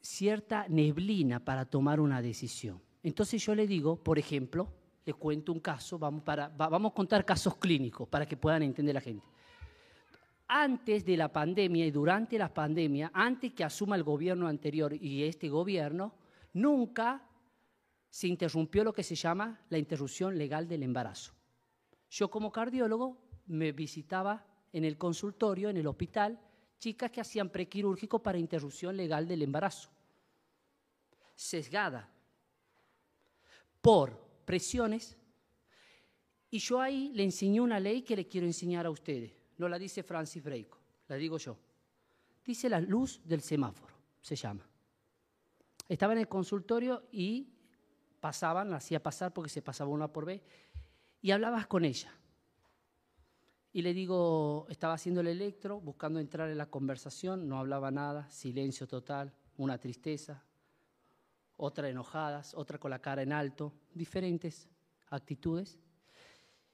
cierta 0.00 0.68
neblina 0.68 1.44
para 1.44 1.64
tomar 1.64 1.98
una 1.98 2.22
decisión. 2.22 2.80
Entonces 3.02 3.44
yo 3.44 3.56
le 3.56 3.66
digo, 3.66 4.04
por 4.04 4.20
ejemplo, 4.20 4.72
le 5.08 5.14
cuento 5.14 5.52
un 5.52 5.60
caso, 5.60 5.98
vamos, 5.98 6.22
para, 6.22 6.48
vamos 6.48 6.92
a 6.92 6.94
contar 6.94 7.24
casos 7.24 7.56
clínicos 7.56 8.06
para 8.06 8.26
que 8.26 8.36
puedan 8.36 8.62
entender 8.62 8.94
la 8.94 9.00
gente. 9.00 9.26
Antes 10.46 11.02
de 11.02 11.16
la 11.16 11.32
pandemia 11.32 11.86
y 11.86 11.90
durante 11.90 12.36
la 12.36 12.52
pandemia, 12.52 13.10
antes 13.14 13.54
que 13.54 13.64
asuma 13.64 13.96
el 13.96 14.02
gobierno 14.02 14.46
anterior 14.46 14.92
y 14.92 15.24
este 15.24 15.48
gobierno, 15.48 16.14
nunca 16.52 17.26
se 18.10 18.28
interrumpió 18.28 18.84
lo 18.84 18.92
que 18.92 19.02
se 19.02 19.14
llama 19.14 19.58
la 19.70 19.78
interrupción 19.78 20.36
legal 20.36 20.68
del 20.68 20.82
embarazo. 20.82 21.32
Yo 22.10 22.30
como 22.30 22.52
cardiólogo 22.52 23.16
me 23.46 23.72
visitaba 23.72 24.44
en 24.74 24.84
el 24.84 24.98
consultorio, 24.98 25.70
en 25.70 25.78
el 25.78 25.86
hospital, 25.86 26.38
chicas 26.78 27.10
que 27.10 27.22
hacían 27.22 27.48
prequirúrgico 27.48 28.22
para 28.22 28.36
interrupción 28.36 28.94
legal 28.94 29.26
del 29.26 29.40
embarazo. 29.40 29.88
Sesgada 31.34 32.10
por 33.80 34.27
presiones. 34.48 35.14
Y 36.48 36.58
yo 36.58 36.80
ahí 36.80 37.12
le 37.14 37.22
enseñé 37.22 37.60
una 37.60 37.78
ley 37.78 38.00
que 38.00 38.16
le 38.16 38.26
quiero 38.26 38.46
enseñar 38.46 38.86
a 38.86 38.90
ustedes. 38.90 39.30
No 39.58 39.68
la 39.68 39.78
dice 39.78 40.02
Francis 40.02 40.42
Bacon, 40.42 40.78
la 41.06 41.16
digo 41.16 41.36
yo. 41.36 41.58
Dice 42.46 42.70
la 42.70 42.80
luz 42.80 43.20
del 43.26 43.42
semáforo, 43.42 43.94
se 44.22 44.36
llama. 44.36 44.66
Estaba 45.86 46.14
en 46.14 46.20
el 46.20 46.28
consultorio 46.28 47.08
y 47.12 47.46
pasaban, 48.20 48.70
la 48.70 48.78
hacía 48.78 49.02
pasar 49.02 49.34
porque 49.34 49.50
se 49.50 49.60
pasaba 49.60 49.90
una 49.90 50.10
por 50.10 50.24
vez, 50.24 50.40
y 51.20 51.30
hablabas 51.30 51.66
con 51.66 51.84
ella. 51.84 52.10
Y 53.74 53.82
le 53.82 53.92
digo, 53.92 54.66
estaba 54.70 54.94
haciendo 54.94 55.20
el 55.20 55.26
electro, 55.26 55.78
buscando 55.78 56.20
entrar 56.20 56.48
en 56.48 56.56
la 56.56 56.70
conversación, 56.70 57.50
no 57.50 57.58
hablaba 57.58 57.90
nada, 57.90 58.30
silencio 58.30 58.88
total, 58.88 59.30
una 59.58 59.76
tristeza, 59.76 60.42
otra 61.58 61.88
enojadas, 61.88 62.54
otra 62.54 62.78
con 62.78 62.90
la 62.90 63.00
cara 63.00 63.22
en 63.22 63.32
alto, 63.32 63.72
diferentes 63.92 64.68
actitudes. 65.10 65.78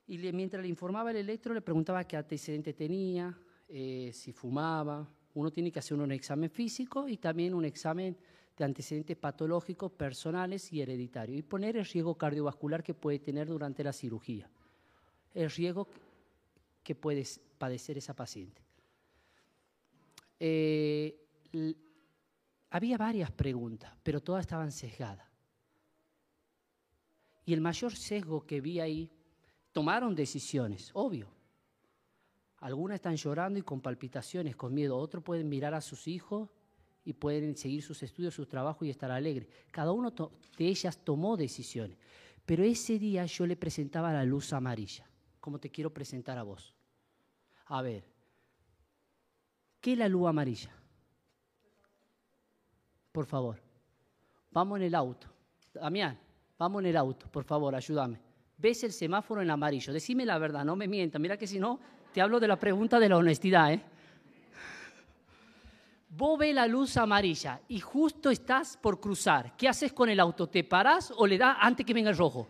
Y 0.06 0.18
mientras 0.18 0.62
le 0.62 0.68
informaba 0.68 1.10
el 1.10 1.16
electro, 1.16 1.54
le 1.54 1.62
preguntaba 1.62 2.04
qué 2.04 2.16
antecedente 2.16 2.74
tenía, 2.74 3.36
eh, 3.68 4.10
si 4.12 4.32
fumaba. 4.32 5.08
Uno 5.32 5.50
tiene 5.50 5.72
que 5.72 5.78
hacer 5.78 5.98
un 5.98 6.12
examen 6.12 6.50
físico 6.50 7.08
y 7.08 7.16
también 7.16 7.54
un 7.54 7.64
examen 7.64 8.16
de 8.56 8.64
antecedentes 8.64 9.16
patológicos 9.16 9.90
personales 9.90 10.70
y 10.72 10.82
hereditarios. 10.82 11.38
Y 11.38 11.42
poner 11.42 11.78
el 11.78 11.86
riesgo 11.86 12.16
cardiovascular 12.16 12.82
que 12.82 12.94
puede 12.94 13.18
tener 13.18 13.48
durante 13.48 13.82
la 13.82 13.92
cirugía. 13.92 14.48
El 15.32 15.50
riesgo 15.50 15.88
que 16.82 16.94
puede 16.94 17.24
padecer 17.56 17.96
esa 17.96 18.14
paciente. 18.14 18.62
Eh, 20.38 21.16
había 22.74 22.98
varias 22.98 23.30
preguntas, 23.30 23.92
pero 24.02 24.20
todas 24.20 24.40
estaban 24.40 24.72
sesgadas. 24.72 25.26
Y 27.44 27.52
el 27.52 27.60
mayor 27.60 27.94
sesgo 27.94 28.44
que 28.46 28.60
vi 28.60 28.80
ahí, 28.80 29.10
tomaron 29.72 30.14
decisiones, 30.14 30.90
obvio. 30.94 31.28
Algunas 32.58 32.96
están 32.96 33.16
llorando 33.16 33.58
y 33.58 33.62
con 33.62 33.80
palpitaciones, 33.80 34.56
con 34.56 34.72
miedo. 34.72 34.96
Otros 34.96 35.22
pueden 35.22 35.48
mirar 35.48 35.74
a 35.74 35.80
sus 35.80 36.08
hijos 36.08 36.48
y 37.04 37.12
pueden 37.12 37.56
seguir 37.56 37.82
sus 37.82 38.02
estudios, 38.02 38.34
su 38.34 38.46
trabajo 38.46 38.84
y 38.84 38.90
estar 38.90 39.10
alegres. 39.10 39.48
Cada 39.70 39.92
uno 39.92 40.10
de 40.10 40.66
ellas 40.66 40.98
tomó 41.04 41.36
decisiones. 41.36 41.98
Pero 42.46 42.64
ese 42.64 42.98
día 42.98 43.26
yo 43.26 43.46
le 43.46 43.56
presentaba 43.56 44.12
la 44.12 44.24
luz 44.24 44.52
amarilla 44.52 45.06
como 45.44 45.60
te 45.60 45.70
quiero 45.70 45.92
presentar 45.92 46.38
a 46.38 46.42
vos. 46.42 46.74
A 47.66 47.82
ver, 47.82 48.10
¿qué 49.78 49.92
es 49.92 49.98
la 49.98 50.08
luz 50.08 50.26
amarilla? 50.26 50.74
Por 53.14 53.26
favor, 53.26 53.62
vamos 54.50 54.80
en 54.80 54.86
el 54.86 54.94
auto. 54.96 55.28
Damián, 55.72 56.18
vamos 56.58 56.82
en 56.82 56.86
el 56.86 56.96
auto, 56.96 57.28
por 57.30 57.44
favor, 57.44 57.72
ayúdame. 57.72 58.20
¿Ves 58.58 58.82
el 58.82 58.90
semáforo 58.90 59.40
en 59.40 59.52
amarillo? 59.52 59.92
Decime 59.92 60.26
la 60.26 60.36
verdad, 60.36 60.64
no 60.64 60.74
me 60.74 60.88
mientas. 60.88 61.20
Mira 61.20 61.36
que 61.36 61.46
si 61.46 61.60
no, 61.60 61.78
te 62.12 62.20
hablo 62.20 62.40
de 62.40 62.48
la 62.48 62.58
pregunta 62.58 62.98
de 62.98 63.08
la 63.08 63.16
honestidad, 63.16 63.72
¿eh? 63.72 63.84
Vos 66.08 66.36
ves 66.40 66.52
la 66.56 66.66
luz 66.66 66.96
amarilla 66.96 67.60
y 67.68 67.78
justo 67.78 68.30
estás 68.30 68.76
por 68.76 68.98
cruzar. 68.98 69.54
¿Qué 69.56 69.68
haces 69.68 69.92
con 69.92 70.08
el 70.08 70.18
auto? 70.18 70.48
¿Te 70.48 70.64
parás 70.64 71.12
o 71.16 71.24
le 71.24 71.38
das 71.38 71.56
antes 71.60 71.86
que 71.86 71.94
venga 71.94 72.10
el 72.10 72.18
rojo? 72.18 72.48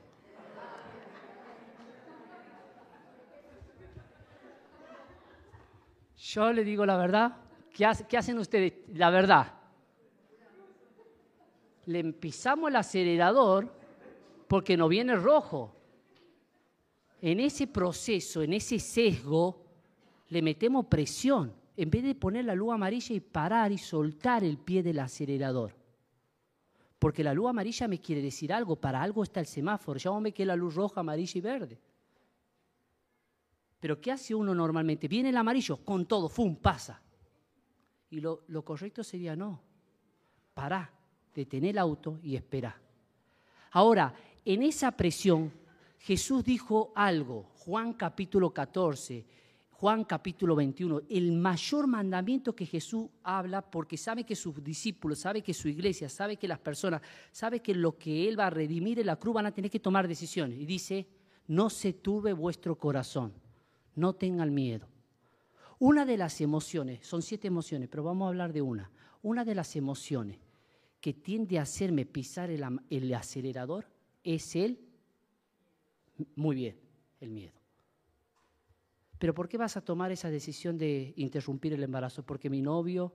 Yo 6.16 6.50
le 6.54 6.64
digo 6.64 6.86
la 6.86 6.96
verdad. 6.96 7.36
¿Qué, 7.70 7.84
hacen 8.16 8.38
ustedes? 8.38 8.72
La 8.94 9.10
verdad. 9.10 9.63
Le 11.86 12.12
pisamos 12.12 12.70
el 12.70 12.76
acelerador 12.76 13.72
porque 14.48 14.76
no 14.76 14.88
viene 14.88 15.16
rojo. 15.16 15.74
En 17.20 17.40
ese 17.40 17.66
proceso, 17.66 18.42
en 18.42 18.52
ese 18.52 18.78
sesgo, 18.78 19.64
le 20.28 20.42
metemos 20.42 20.86
presión. 20.86 21.54
En 21.76 21.90
vez 21.90 22.04
de 22.04 22.14
poner 22.14 22.44
la 22.44 22.54
luz 22.54 22.72
amarilla 22.72 23.14
y 23.14 23.20
parar 23.20 23.72
y 23.72 23.78
soltar 23.78 24.44
el 24.44 24.58
pie 24.58 24.82
del 24.82 25.00
acelerador. 25.00 25.74
Porque 26.98 27.24
la 27.24 27.34
luz 27.34 27.50
amarilla 27.50 27.88
me 27.88 28.00
quiere 28.00 28.22
decir 28.22 28.52
algo, 28.52 28.76
para 28.76 29.02
algo 29.02 29.22
está 29.22 29.40
el 29.40 29.46
semáforo. 29.46 29.98
Llámame 29.98 30.32
que 30.32 30.46
la 30.46 30.56
luz 30.56 30.74
roja, 30.74 31.00
amarilla 31.00 31.38
y 31.38 31.40
verde. 31.40 31.80
Pero 33.84 34.00
¿qué 34.00 34.12
hace 34.12 34.34
uno 34.34 34.54
normalmente? 34.54 35.08
Viene 35.08 35.28
el 35.28 35.36
amarillo, 35.36 35.76
con 35.84 36.06
todo, 36.06 36.30
¡fum!, 36.30 36.56
pasa. 36.56 37.02
Y 38.08 38.20
lo, 38.20 38.64
correcto 38.64 39.04
sería 39.04 39.36
no. 39.36 39.60
Pará, 40.54 40.90
detener 41.34 41.70
el 41.70 41.78
auto 41.78 42.18
y 42.22 42.36
espera. 42.36 42.80
Ahora, 43.72 44.14
en 44.44 44.62
esa 44.62 44.92
presión, 44.92 45.52
Jesús 45.98 46.44
dijo 46.44 46.92
algo, 46.94 47.50
Juan 47.58 47.94
capítulo 47.94 48.50
14, 48.50 49.24
Juan 49.72 50.04
capítulo 50.04 50.54
21, 50.54 51.02
el 51.08 51.32
mayor 51.32 51.86
mandamiento 51.86 52.54
que 52.54 52.66
Jesús 52.66 53.08
habla 53.22 53.62
porque 53.62 53.96
sabe 53.96 54.24
que 54.24 54.36
sus 54.36 54.62
discípulos, 54.62 55.18
sabe 55.18 55.42
que 55.42 55.52
su 55.52 55.68
iglesia, 55.68 56.08
sabe 56.08 56.36
que 56.36 56.48
las 56.48 56.58
personas, 56.58 57.02
sabe 57.32 57.60
que 57.60 57.74
lo 57.74 57.98
que 57.98 58.28
Él 58.28 58.38
va 58.38 58.46
a 58.46 58.50
redimir 58.50 59.00
en 59.00 59.06
la 59.06 59.16
cruz 59.16 59.34
van 59.34 59.46
a 59.46 59.52
tener 59.52 59.70
que 59.70 59.80
tomar 59.80 60.06
decisiones. 60.06 60.58
Y 60.58 60.66
dice, 60.66 61.06
no 61.48 61.68
se 61.68 61.92
turbe 61.94 62.32
vuestro 62.32 62.76
corazón 62.76 63.32
no 63.96 64.14
tengan 64.14 64.52
miedo. 64.52 64.88
Una 65.78 66.04
de 66.04 66.16
las 66.16 66.40
emociones, 66.40 67.06
son 67.06 67.22
siete 67.22 67.48
emociones, 67.48 67.88
pero 67.88 68.04
vamos 68.04 68.26
a 68.26 68.28
hablar 68.28 68.52
de 68.52 68.62
una. 68.62 68.90
Una 69.22 69.44
de 69.44 69.54
las 69.54 69.76
emociones 69.76 70.38
que 71.04 71.12
tiende 71.12 71.58
a 71.58 71.62
hacerme 71.64 72.06
pisar 72.06 72.48
el, 72.48 73.12
acelerador 73.12 73.84
es 74.22 74.56
el, 74.56 74.80
muy 76.34 76.56
bien, 76.56 76.80
el 77.20 77.30
miedo. 77.30 77.52
Pero 79.18 79.34
¿por 79.34 79.46
qué 79.46 79.58
vas 79.58 79.76
a 79.76 79.82
tomar 79.82 80.12
esa 80.12 80.30
decisión 80.30 80.78
de 80.78 81.12
interrumpir 81.18 81.74
el 81.74 81.82
embarazo? 81.82 82.24
¿Porque 82.24 82.48
mi 82.48 82.62
novio? 82.62 83.12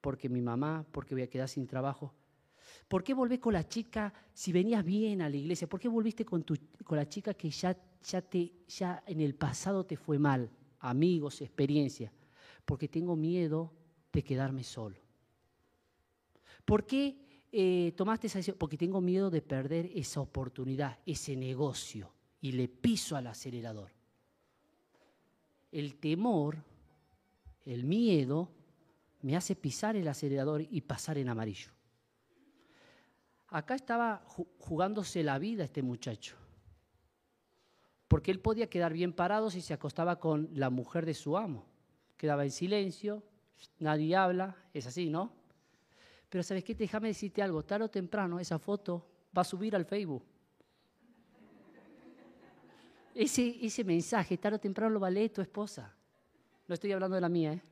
¿Porque 0.00 0.28
mi 0.28 0.40
mamá? 0.40 0.86
¿Porque 0.92 1.16
voy 1.16 1.22
a 1.24 1.28
quedar 1.28 1.48
sin 1.48 1.66
trabajo? 1.66 2.14
¿Por 2.86 3.02
qué 3.02 3.12
volvés 3.12 3.40
con 3.40 3.54
la 3.54 3.66
chica 3.66 4.14
si 4.32 4.52
venías 4.52 4.84
bien 4.84 5.20
a 5.20 5.28
la 5.28 5.34
iglesia? 5.34 5.68
¿Por 5.68 5.80
qué 5.80 5.88
volviste 5.88 6.24
con, 6.24 6.44
con 6.84 6.96
la 6.96 7.08
chica 7.08 7.34
que 7.34 7.50
ya, 7.50 7.76
ya, 8.04 8.22
te, 8.22 8.52
ya 8.68 9.02
en 9.04 9.20
el 9.20 9.34
pasado 9.34 9.84
te 9.84 9.96
fue 9.96 10.20
mal? 10.20 10.48
Amigos, 10.78 11.42
experiencia. 11.42 12.12
Porque 12.64 12.86
tengo 12.86 13.16
miedo 13.16 13.72
de 14.12 14.22
quedarme 14.22 14.62
solo. 14.62 15.05
¿Por 16.66 16.84
qué 16.84 17.16
eh, 17.52 17.94
tomaste 17.96 18.26
esa 18.26 18.40
decisión? 18.40 18.58
Porque 18.58 18.76
tengo 18.76 19.00
miedo 19.00 19.30
de 19.30 19.40
perder 19.40 19.88
esa 19.94 20.20
oportunidad, 20.20 20.98
ese 21.06 21.36
negocio. 21.36 22.12
Y 22.42 22.52
le 22.52 22.68
piso 22.68 23.16
al 23.16 23.28
acelerador. 23.28 23.92
El 25.72 25.96
temor, 25.96 26.58
el 27.64 27.84
miedo, 27.84 28.50
me 29.22 29.36
hace 29.36 29.56
pisar 29.56 29.96
el 29.96 30.08
acelerador 30.08 30.62
y 30.68 30.80
pasar 30.82 31.18
en 31.18 31.28
amarillo. 31.28 31.70
Acá 33.48 33.76
estaba 33.76 34.24
jugándose 34.58 35.22
la 35.22 35.38
vida 35.38 35.64
este 35.64 35.82
muchacho. 35.82 36.36
Porque 38.08 38.32
él 38.32 38.40
podía 38.40 38.68
quedar 38.68 38.92
bien 38.92 39.12
parado 39.12 39.50
si 39.50 39.60
se 39.60 39.72
acostaba 39.72 40.18
con 40.18 40.48
la 40.52 40.70
mujer 40.70 41.06
de 41.06 41.14
su 41.14 41.36
amo. 41.36 41.64
Quedaba 42.16 42.44
en 42.44 42.50
silencio, 42.50 43.22
nadie 43.78 44.16
habla, 44.16 44.56
es 44.74 44.86
así, 44.86 45.10
¿no? 45.10 45.35
Pero 46.28 46.42
¿sabes 46.42 46.64
qué? 46.64 46.74
Déjame 46.74 47.08
decirte 47.08 47.42
algo, 47.42 47.62
tarde 47.62 47.84
o 47.84 47.88
temprano 47.88 48.38
esa 48.40 48.58
foto 48.58 49.06
va 49.36 49.42
a 49.42 49.44
subir 49.44 49.74
al 49.76 49.84
Facebook. 49.84 50.24
Ese, 53.14 53.56
ese 53.64 53.82
mensaje, 53.84 54.36
tarde 54.36 54.56
o 54.56 54.60
temprano 54.60 54.92
lo 54.92 55.00
va 55.00 55.06
a 55.06 55.10
leer 55.10 55.30
tu 55.30 55.40
esposa. 55.40 55.94
No 56.68 56.74
estoy 56.74 56.92
hablando 56.92 57.14
de 57.14 57.20
la 57.20 57.28
mía, 57.28 57.54
¿eh? 57.54 57.62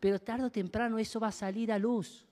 Pero 0.00 0.18
tarde 0.18 0.44
o 0.44 0.50
temprano 0.50 0.98
eso 0.98 1.20
va 1.20 1.28
a 1.28 1.32
salir 1.32 1.70
a 1.72 1.78
luz. 1.78 2.26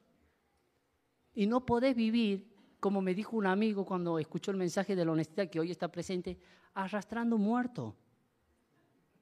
Y 1.35 1.47
no 1.47 1.65
podés 1.65 1.95
vivir, 1.95 2.47
como 2.81 3.01
me 3.01 3.15
dijo 3.15 3.37
un 3.37 3.47
amigo 3.47 3.85
cuando 3.85 4.19
escuchó 4.19 4.51
el 4.51 4.57
mensaje 4.57 4.95
de 4.95 5.05
la 5.05 5.13
honestidad 5.13 5.49
que 5.49 5.61
hoy 5.61 5.71
está 5.71 5.89
presente, 5.89 6.39
arrastrando 6.75 7.37
un 7.37 7.43
muerto. 7.43 7.97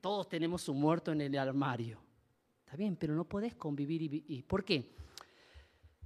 Todos 0.00 0.28
tenemos 0.28 0.68
un 0.68 0.80
muerto 0.80 1.12
en 1.12 1.20
el 1.20 1.38
armario. 1.38 2.00
Está 2.72 2.78
bien, 2.78 2.96
pero 2.96 3.14
no 3.14 3.24
podés 3.24 3.54
convivir 3.54 4.00
y, 4.00 4.24
y 4.28 4.42
¿Por 4.44 4.64
qué? 4.64 4.94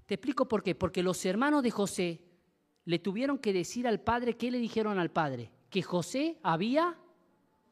Te 0.05 0.15
explico 0.15 0.49
por 0.49 0.65
qué. 0.65 0.75
Porque 0.75 1.01
los 1.01 1.25
hermanos 1.25 1.63
de 1.63 1.71
José 1.71 2.21
le 2.87 2.99
tuvieron 2.99 3.39
que 3.39 3.53
decir 3.53 3.87
al 3.87 4.01
padre, 4.01 4.37
¿qué 4.37 4.51
le 4.51 4.59
dijeron 4.59 4.99
al 4.99 5.13
padre? 5.13 5.53
Que 5.71 5.81
José 5.81 6.41
había 6.43 6.99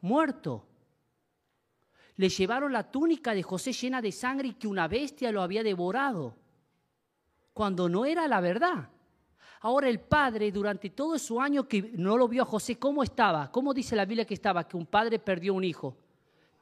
muerto. 0.00 0.68
Le 2.14 2.28
llevaron 2.28 2.72
la 2.72 2.88
túnica 2.88 3.34
de 3.34 3.42
José 3.42 3.72
llena 3.72 4.00
de 4.00 4.12
sangre 4.12 4.46
y 4.46 4.54
que 4.54 4.68
una 4.68 4.86
bestia 4.86 5.32
lo 5.32 5.42
había 5.42 5.64
devorado, 5.64 6.36
cuando 7.52 7.88
no 7.88 8.06
era 8.06 8.28
la 8.28 8.40
verdad. 8.40 8.90
Ahora 9.62 9.88
el 9.88 9.98
padre, 9.98 10.52
durante 10.52 10.90
todo 10.90 11.18
su 11.18 11.40
año 11.40 11.66
que 11.66 11.82
no 11.96 12.16
lo 12.16 12.28
vio 12.28 12.44
a 12.44 12.46
José, 12.46 12.78
¿cómo 12.78 13.02
estaba? 13.02 13.50
¿Cómo 13.50 13.74
dice 13.74 13.96
la 13.96 14.04
Biblia 14.04 14.24
que 14.24 14.34
estaba? 14.34 14.68
Que 14.68 14.76
un 14.76 14.86
padre 14.86 15.18
perdió 15.18 15.52
un 15.52 15.64
hijo. 15.64 15.96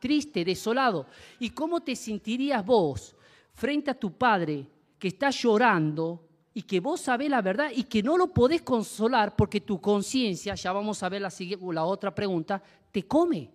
Triste, 0.02 0.44
desolado. 0.44 1.06
¿Y 1.38 1.50
cómo 1.50 1.80
te 1.80 1.94
sentirías 1.94 2.66
vos 2.66 3.14
frente 3.54 3.88
a 3.88 3.94
tu 3.94 4.18
padre 4.18 4.66
que 4.98 5.06
está 5.06 5.30
llorando 5.30 6.26
y 6.52 6.62
que 6.62 6.80
vos 6.80 7.02
sabés 7.02 7.30
la 7.30 7.40
verdad 7.40 7.70
y 7.72 7.84
que 7.84 8.02
no 8.02 8.18
lo 8.18 8.34
podés 8.34 8.62
consolar 8.62 9.36
porque 9.36 9.60
tu 9.60 9.80
conciencia, 9.80 10.56
ya 10.56 10.72
vamos 10.72 11.00
a 11.04 11.08
ver 11.08 11.22
la, 11.22 11.32
la 11.72 11.84
otra 11.84 12.12
pregunta, 12.12 12.60
te 12.90 13.06
come? 13.06 13.48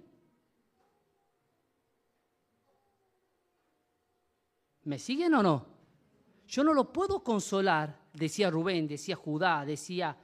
¿Me 4.85 4.97
siguen 4.99 5.33
o 5.33 5.43
no? 5.43 5.65
Yo 6.47 6.63
no 6.63 6.73
lo 6.73 6.93
puedo 6.93 7.25
consolar, 7.25 8.03
decía 8.13 8.49
Rubén, 8.49 8.87
decía 8.87 9.17
Judá, 9.17 9.65
decía 9.65 10.15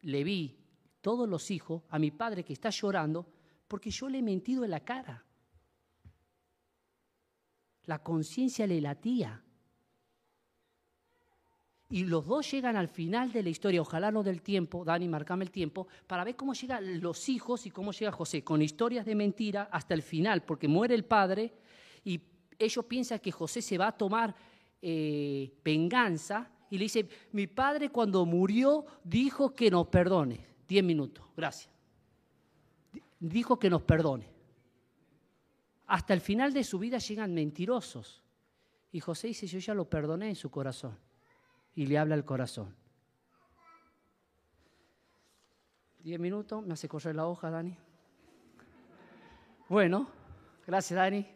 Leví, 0.00 0.58
todos 1.00 1.28
los 1.28 1.48
hijos, 1.52 1.84
a 1.90 2.00
mi 2.00 2.10
padre 2.10 2.42
que 2.42 2.54
está 2.54 2.70
llorando, 2.70 3.24
porque 3.68 3.92
yo 3.92 4.08
le 4.08 4.18
he 4.18 4.22
mentido 4.22 4.64
en 4.64 4.72
la 4.72 4.80
cara. 4.80 5.24
La 7.86 8.02
conciencia 8.02 8.66
le 8.66 8.80
latía. 8.80 9.42
Y 11.88 12.04
los 12.04 12.26
dos 12.26 12.48
llegan 12.48 12.76
al 12.76 12.86
final 12.86 13.32
de 13.32 13.42
la 13.42 13.48
historia, 13.48 13.82
ojalá 13.82 14.12
no 14.12 14.22
del 14.22 14.42
tiempo, 14.42 14.84
Dani, 14.84 15.08
marcame 15.08 15.44
el 15.44 15.50
tiempo, 15.50 15.88
para 16.06 16.22
ver 16.22 16.36
cómo 16.36 16.54
llegan 16.54 17.00
los 17.00 17.28
hijos 17.28 17.66
y 17.66 17.70
cómo 17.70 17.90
llega 17.90 18.12
José, 18.12 18.44
con 18.44 18.62
historias 18.62 19.04
de 19.04 19.16
mentira 19.16 19.68
hasta 19.72 19.94
el 19.94 20.02
final, 20.02 20.44
porque 20.44 20.68
muere 20.68 20.94
el 20.94 21.04
padre 21.04 21.52
y 22.04 22.20
ellos 22.60 22.84
piensan 22.84 23.18
que 23.18 23.32
José 23.32 23.60
se 23.60 23.76
va 23.76 23.88
a 23.88 23.96
tomar 23.96 24.36
eh, 24.80 25.52
venganza 25.64 26.48
y 26.70 26.78
le 26.78 26.84
dice, 26.84 27.08
mi 27.32 27.48
padre 27.48 27.90
cuando 27.90 28.24
murió 28.24 28.86
dijo 29.02 29.54
que 29.54 29.70
nos 29.70 29.88
perdone. 29.88 30.46
Diez 30.68 30.84
minutos, 30.84 31.24
gracias. 31.36 31.74
Dijo 33.18 33.58
que 33.58 33.68
nos 33.68 33.82
perdone. 33.82 34.39
Hasta 35.90 36.14
el 36.14 36.20
final 36.20 36.52
de 36.52 36.62
su 36.62 36.78
vida 36.78 36.98
llegan 36.98 37.34
mentirosos. 37.34 38.22
Y 38.92 39.00
José 39.00 39.26
dice, 39.26 39.48
yo 39.48 39.58
ya 39.58 39.74
lo 39.74 39.90
perdoné 39.90 40.28
en 40.28 40.36
su 40.36 40.48
corazón. 40.48 40.96
Y 41.74 41.86
le 41.86 41.98
habla 41.98 42.14
al 42.14 42.24
corazón. 42.24 42.76
Diez 45.98 46.20
minutos, 46.20 46.64
me 46.64 46.74
hace 46.74 46.88
correr 46.88 47.16
la 47.16 47.26
hoja, 47.26 47.50
Dani. 47.50 47.76
Bueno, 49.68 50.08
gracias, 50.64 50.96
Dani. 50.96 51.26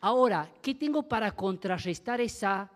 Ahora, 0.00 0.50
¿qué 0.62 0.74
tengo 0.74 1.02
para 1.02 1.32
contrarrestar 1.32 2.22
esa 2.22 2.70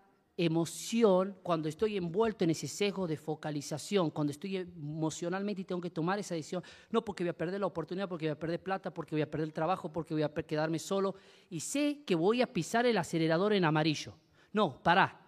emoción 0.44 1.37
cuando 1.42 1.68
estoy 1.68 1.98
envuelto 1.98 2.44
en 2.44 2.50
ese 2.50 2.66
sesgo 2.66 3.07
de 3.07 3.16
focalización, 3.16 4.11
cuando 4.11 4.31
estoy 4.31 4.57
emocionalmente 4.57 5.62
y 5.62 5.64
tengo 5.64 5.81
que 5.81 5.90
tomar 5.90 6.18
esa 6.18 6.35
decisión? 6.35 6.62
No 6.90 7.05
porque 7.05 7.24
voy 7.24 7.29
a 7.29 7.37
perder 7.37 7.61
la 7.61 7.66
oportunidad, 7.66 8.09
porque 8.09 8.26
voy 8.26 8.33
a 8.33 8.38
perder 8.38 8.62
plata, 8.62 8.92
porque 8.92 9.14
voy 9.14 9.22
a 9.22 9.31
perder 9.31 9.48
el 9.48 9.53
trabajo, 9.53 9.92
porque 9.92 10.14
voy 10.14 10.22
a 10.22 10.33
quedarme 10.33 10.79
solo 10.79 11.14
y 11.50 11.61
sé 11.61 12.03
que 12.07 12.14
voy 12.14 12.40
a 12.40 12.53
pisar 12.53 12.87
el 12.87 12.96
acelerador 12.96 13.53
en 13.53 13.64
amarillo. 13.64 14.14
No, 14.53 14.83
pará. 14.83 15.20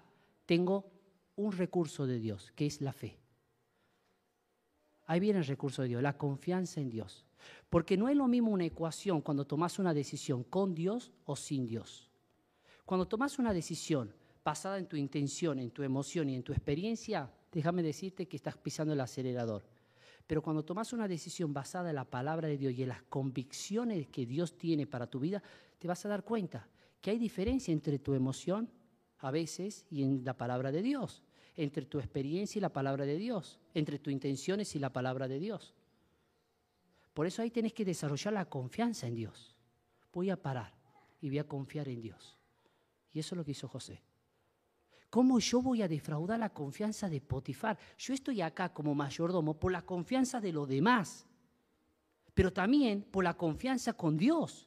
Tengo 0.47 0.91
un 1.37 1.53
recurso 1.53 2.07
de 2.07 2.19
Dios, 2.19 2.51
que 2.55 2.67
es 2.67 2.81
la 2.81 2.93
fe. 2.93 3.19
Ahí 5.07 5.21
viene 5.21 5.41
el 5.41 5.47
recurso 5.47 5.83
de 5.83 5.89
Dios, 5.89 6.03
la 6.03 6.17
confianza 6.17 6.81
en 6.81 6.89
Dios. 6.89 7.27
Porque 7.69 7.97
no 7.97 8.09
es 8.09 8.17
lo 8.17 8.29
mismo 8.29 8.51
una 8.51 8.65
ecuación 8.65 9.21
cuando 9.21 9.45
tomas 9.45 9.79
una 9.79 9.93
decisión 9.93 10.43
con 10.45 10.75
Dios 10.75 11.13
o 11.25 11.37
sin 11.37 11.67
Dios. 11.67 12.11
Cuando 12.85 13.07
tomas 13.07 13.39
una 13.39 13.53
decisión 13.53 14.15
basada 14.45 14.79
en 14.79 14.87
tu 14.87 14.97
intención, 14.97 15.59
en 15.59 15.71
tu 15.71 15.83
emoción 15.83 16.29
y 16.29 16.35
en 16.35 16.43
tu 16.43 16.53
experiencia, 16.53 17.31
déjame 17.51 17.83
decirte 17.83 18.27
que 18.27 18.37
estás 18.37 18.57
pisando 18.57 18.93
el 18.93 19.01
acelerador. 19.01 19.65
Pero 20.27 20.43
cuando 20.43 20.65
tomas 20.65 20.93
una 20.93 21.09
decisión 21.09 21.53
basada 21.53 21.91
en 21.91 21.97
la 21.97 22.05
palabra 22.05 22.49
de 22.49 22.57
Dios 22.57 22.73
y 22.73 22.83
en 22.83 22.89
las 22.89 23.03
convicciones 23.03 24.09
que 24.09 24.27
Dios 24.27 24.57
tiene 24.57 24.87
para 24.87 25.07
tu 25.07 25.21
vida, 25.21 25.43
te 25.79 25.89
vas 25.89 26.05
a 26.05 26.09
dar 26.09 26.25
cuenta 26.25 26.69
que 27.01 27.11
hay 27.11 27.19
diferencia 27.19 27.73
entre 27.73 27.99
tu 27.99 28.15
emoción 28.15 28.71
a 29.19 29.31
veces 29.31 29.85
y 29.91 30.03
en 30.03 30.25
la 30.25 30.37
palabra 30.37 30.73
de 30.73 30.83
Dios, 30.83 31.23
entre 31.57 31.85
tu 31.87 31.99
experiencia 31.99 32.59
y 32.59 32.63
la 32.63 32.73
palabra 32.73 33.05
de 33.05 33.17
Dios, 33.17 33.61
entre 33.75 33.99
tus 33.99 34.13
intenciones 34.13 34.75
y 34.75 34.79
la 34.79 34.93
palabra 34.93 35.29
de 35.29 35.39
Dios. 35.39 35.75
Por 37.15 37.27
eso 37.27 37.43
ahí 37.43 37.51
tenés 37.51 37.73
que 37.73 37.85
desarrollar 37.85 38.33
la 38.33 38.49
confianza 38.49 39.07
en 39.07 39.15
Dios. 39.15 39.55
Voy 40.13 40.31
a 40.31 40.41
parar 40.41 40.73
y 41.21 41.29
voy 41.29 41.39
a 41.39 41.47
confiar 41.47 41.89
en 41.89 42.01
Dios. 42.01 42.39
Y 43.13 43.19
eso 43.19 43.35
es 43.35 43.37
lo 43.37 43.45
que 43.45 43.51
hizo 43.51 43.69
José. 43.69 44.03
¿Cómo 45.13 45.39
yo 45.39 45.61
voy 45.61 45.83
a 45.83 45.89
defraudar 45.89 46.39
la 46.39 46.49
confianza 46.49 47.07
de 47.11 47.21
Potifar? 47.21 47.79
Yo 47.99 48.15
estoy 48.15 48.41
acá 48.41 48.73
como 48.73 48.95
mayordomo 48.95 49.53
por 49.61 49.71
la 49.71 49.83
confianza 49.83 50.41
de 50.41 50.53
los 50.53 50.67
demás, 50.67 51.27
pero 52.33 52.51
también 52.51 53.03
por 53.03 53.23
la 53.23 53.35
confianza 53.35 53.93
con 53.93 54.17
Dios. 54.17 54.67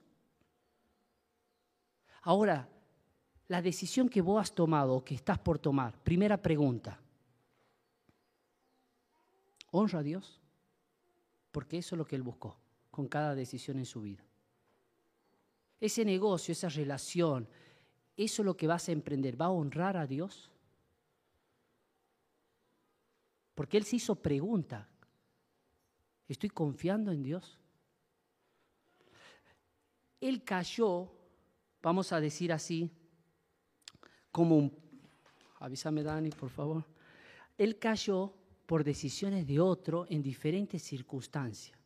Ahora, 2.21 2.69
la 3.47 3.59
decisión 3.63 4.07
que 4.07 4.21
vos 4.21 4.39
has 4.39 4.53
tomado 4.53 4.93
o 4.93 5.03
que 5.03 5.15
estás 5.15 5.39
por 5.39 5.57
tomar, 5.57 5.97
primera 6.03 6.39
pregunta, 6.39 6.99
¿honra 9.71 9.99
a 9.99 10.03
Dios? 10.03 10.39
porque 11.55 11.77
eso 11.77 11.95
es 11.95 11.97
lo 11.97 12.05
que 12.05 12.17
él 12.17 12.21
buscó 12.21 12.57
con 12.91 13.07
cada 13.07 13.33
decisión 13.33 13.79
en 13.79 13.85
su 13.85 14.01
vida. 14.01 14.21
Ese 15.79 16.03
negocio, 16.03 16.51
esa 16.51 16.67
relación, 16.67 17.47
eso 18.17 18.41
es 18.41 18.45
lo 18.45 18.55
que 18.55 18.67
vas 18.67 18.87
a 18.87 18.91
emprender, 18.91 19.39
¿va 19.39 19.45
a 19.45 19.51
honrar 19.51 19.97
a 19.97 20.07
Dios? 20.07 20.49
Porque 23.53 23.77
él 23.77 23.85
se 23.85 23.97
hizo 23.97 24.15
pregunta, 24.15 24.87
¿estoy 26.27 26.49
confiando 26.49 27.11
en 27.11 27.23
Dios? 27.23 27.57
Él 30.19 30.43
cayó, 30.43 31.11
vamos 31.81 32.11
a 32.11 32.19
decir 32.19 32.51
así, 32.51 32.89
como 34.31 34.57
un... 34.57 34.85
Avísame 35.59 36.03
Dani, 36.03 36.29
por 36.29 36.49
favor. 36.49 36.83
Él 37.57 37.79
cayó 37.79 38.33
por 38.65 38.83
decisiones 38.83 39.47
de 39.47 39.59
otro 39.59 40.05
en 40.09 40.21
diferentes 40.21 40.81
circunstancias. 40.81 41.77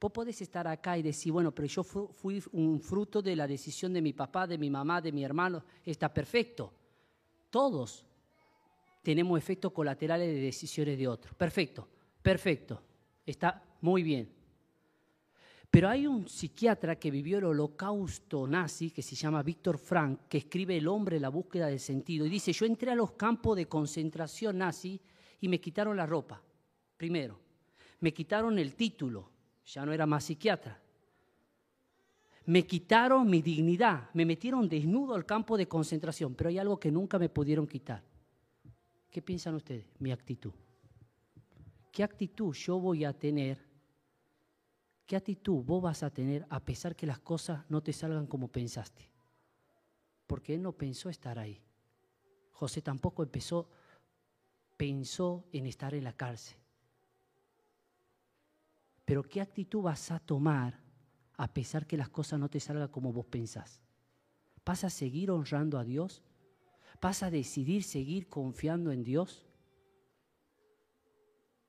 Vos 0.00 0.12
podés 0.12 0.40
estar 0.40 0.66
acá 0.68 0.96
y 0.96 1.02
decir, 1.02 1.32
bueno, 1.32 1.52
pero 1.52 1.66
yo 1.66 1.82
fui 1.82 2.42
un 2.52 2.80
fruto 2.80 3.20
de 3.20 3.34
la 3.34 3.48
decisión 3.48 3.92
de 3.92 4.00
mi 4.00 4.12
papá, 4.12 4.46
de 4.46 4.56
mi 4.56 4.70
mamá, 4.70 5.00
de 5.00 5.10
mi 5.10 5.24
hermano. 5.24 5.64
Está 5.84 6.12
perfecto. 6.12 6.72
Todos 7.50 8.04
tenemos 9.02 9.36
efectos 9.38 9.72
colaterales 9.72 10.28
de 10.28 10.40
decisiones 10.40 10.98
de 10.98 11.08
otros. 11.08 11.34
Perfecto, 11.34 11.88
perfecto. 12.22 12.80
Está 13.26 13.62
muy 13.80 14.02
bien. 14.02 14.38
Pero 15.70 15.88
hay 15.88 16.06
un 16.06 16.28
psiquiatra 16.28 16.96
que 16.96 17.10
vivió 17.10 17.38
el 17.38 17.44
holocausto 17.44 18.46
nazi, 18.46 18.90
que 18.90 19.02
se 19.02 19.16
llama 19.16 19.42
Víctor 19.42 19.78
Frank, 19.78 20.20
que 20.28 20.38
escribe 20.38 20.76
El 20.76 20.88
hombre, 20.88 21.20
la 21.20 21.28
búsqueda 21.28 21.66
del 21.66 21.80
sentido. 21.80 22.24
Y 22.24 22.30
dice, 22.30 22.52
yo 22.52 22.64
entré 22.64 22.92
a 22.92 22.94
los 22.94 23.12
campos 23.12 23.56
de 23.56 23.66
concentración 23.66 24.58
nazi 24.58 25.00
y 25.40 25.48
me 25.48 25.60
quitaron 25.60 25.96
la 25.96 26.06
ropa, 26.06 26.40
primero. 26.96 27.38
Me 28.00 28.14
quitaron 28.14 28.58
el 28.58 28.76
título, 28.76 29.30
ya 29.68 29.84
no 29.84 29.92
era 29.92 30.06
más 30.06 30.24
psiquiatra. 30.24 30.80
Me 32.46 32.66
quitaron 32.66 33.28
mi 33.28 33.42
dignidad, 33.42 34.08
me 34.14 34.24
metieron 34.24 34.68
desnudo 34.68 35.14
al 35.14 35.26
campo 35.26 35.56
de 35.56 35.68
concentración, 35.68 36.34
pero 36.34 36.48
hay 36.48 36.58
algo 36.58 36.80
que 36.80 36.90
nunca 36.90 37.18
me 37.18 37.28
pudieron 37.28 37.66
quitar. 37.66 38.02
¿Qué 39.10 39.20
piensan 39.20 39.54
ustedes? 39.54 39.86
Mi 39.98 40.12
actitud. 40.12 40.52
¿qué 41.98 42.04
actitud 42.04 42.54
yo 42.54 42.78
voy 42.78 43.04
a 43.04 43.12
tener? 43.12 43.58
¿Qué 45.04 45.16
actitud 45.16 45.64
vos 45.64 45.82
vas 45.82 46.04
a 46.04 46.10
tener 46.10 46.46
a 46.48 46.60
pesar 46.60 46.94
que 46.94 47.08
las 47.08 47.18
cosas 47.18 47.68
no 47.68 47.82
te 47.82 47.92
salgan 47.92 48.28
como 48.28 48.46
pensaste? 48.46 49.10
Porque 50.28 50.54
él 50.54 50.62
no 50.62 50.70
pensó 50.70 51.10
estar 51.10 51.40
ahí. 51.40 51.60
José 52.52 52.82
tampoco 52.82 53.24
empezó, 53.24 53.68
pensó 54.76 55.48
en 55.52 55.66
estar 55.66 55.92
en 55.92 56.04
la 56.04 56.12
cárcel. 56.12 56.56
Pero 59.08 59.22
¿qué 59.22 59.40
actitud 59.40 59.80
vas 59.80 60.10
a 60.10 60.18
tomar 60.18 60.78
a 61.38 61.54
pesar 61.54 61.86
que 61.86 61.96
las 61.96 62.10
cosas 62.10 62.38
no 62.38 62.50
te 62.50 62.60
salgan 62.60 62.88
como 62.88 63.10
vos 63.10 63.24
pensás? 63.24 63.80
¿Vas 64.66 64.84
a 64.84 64.90
seguir 64.90 65.30
honrando 65.30 65.78
a 65.78 65.84
Dios? 65.84 66.22
¿Vas 67.00 67.22
a 67.22 67.30
decidir 67.30 67.84
seguir 67.84 68.28
confiando 68.28 68.92
en 68.92 69.02
Dios? 69.02 69.46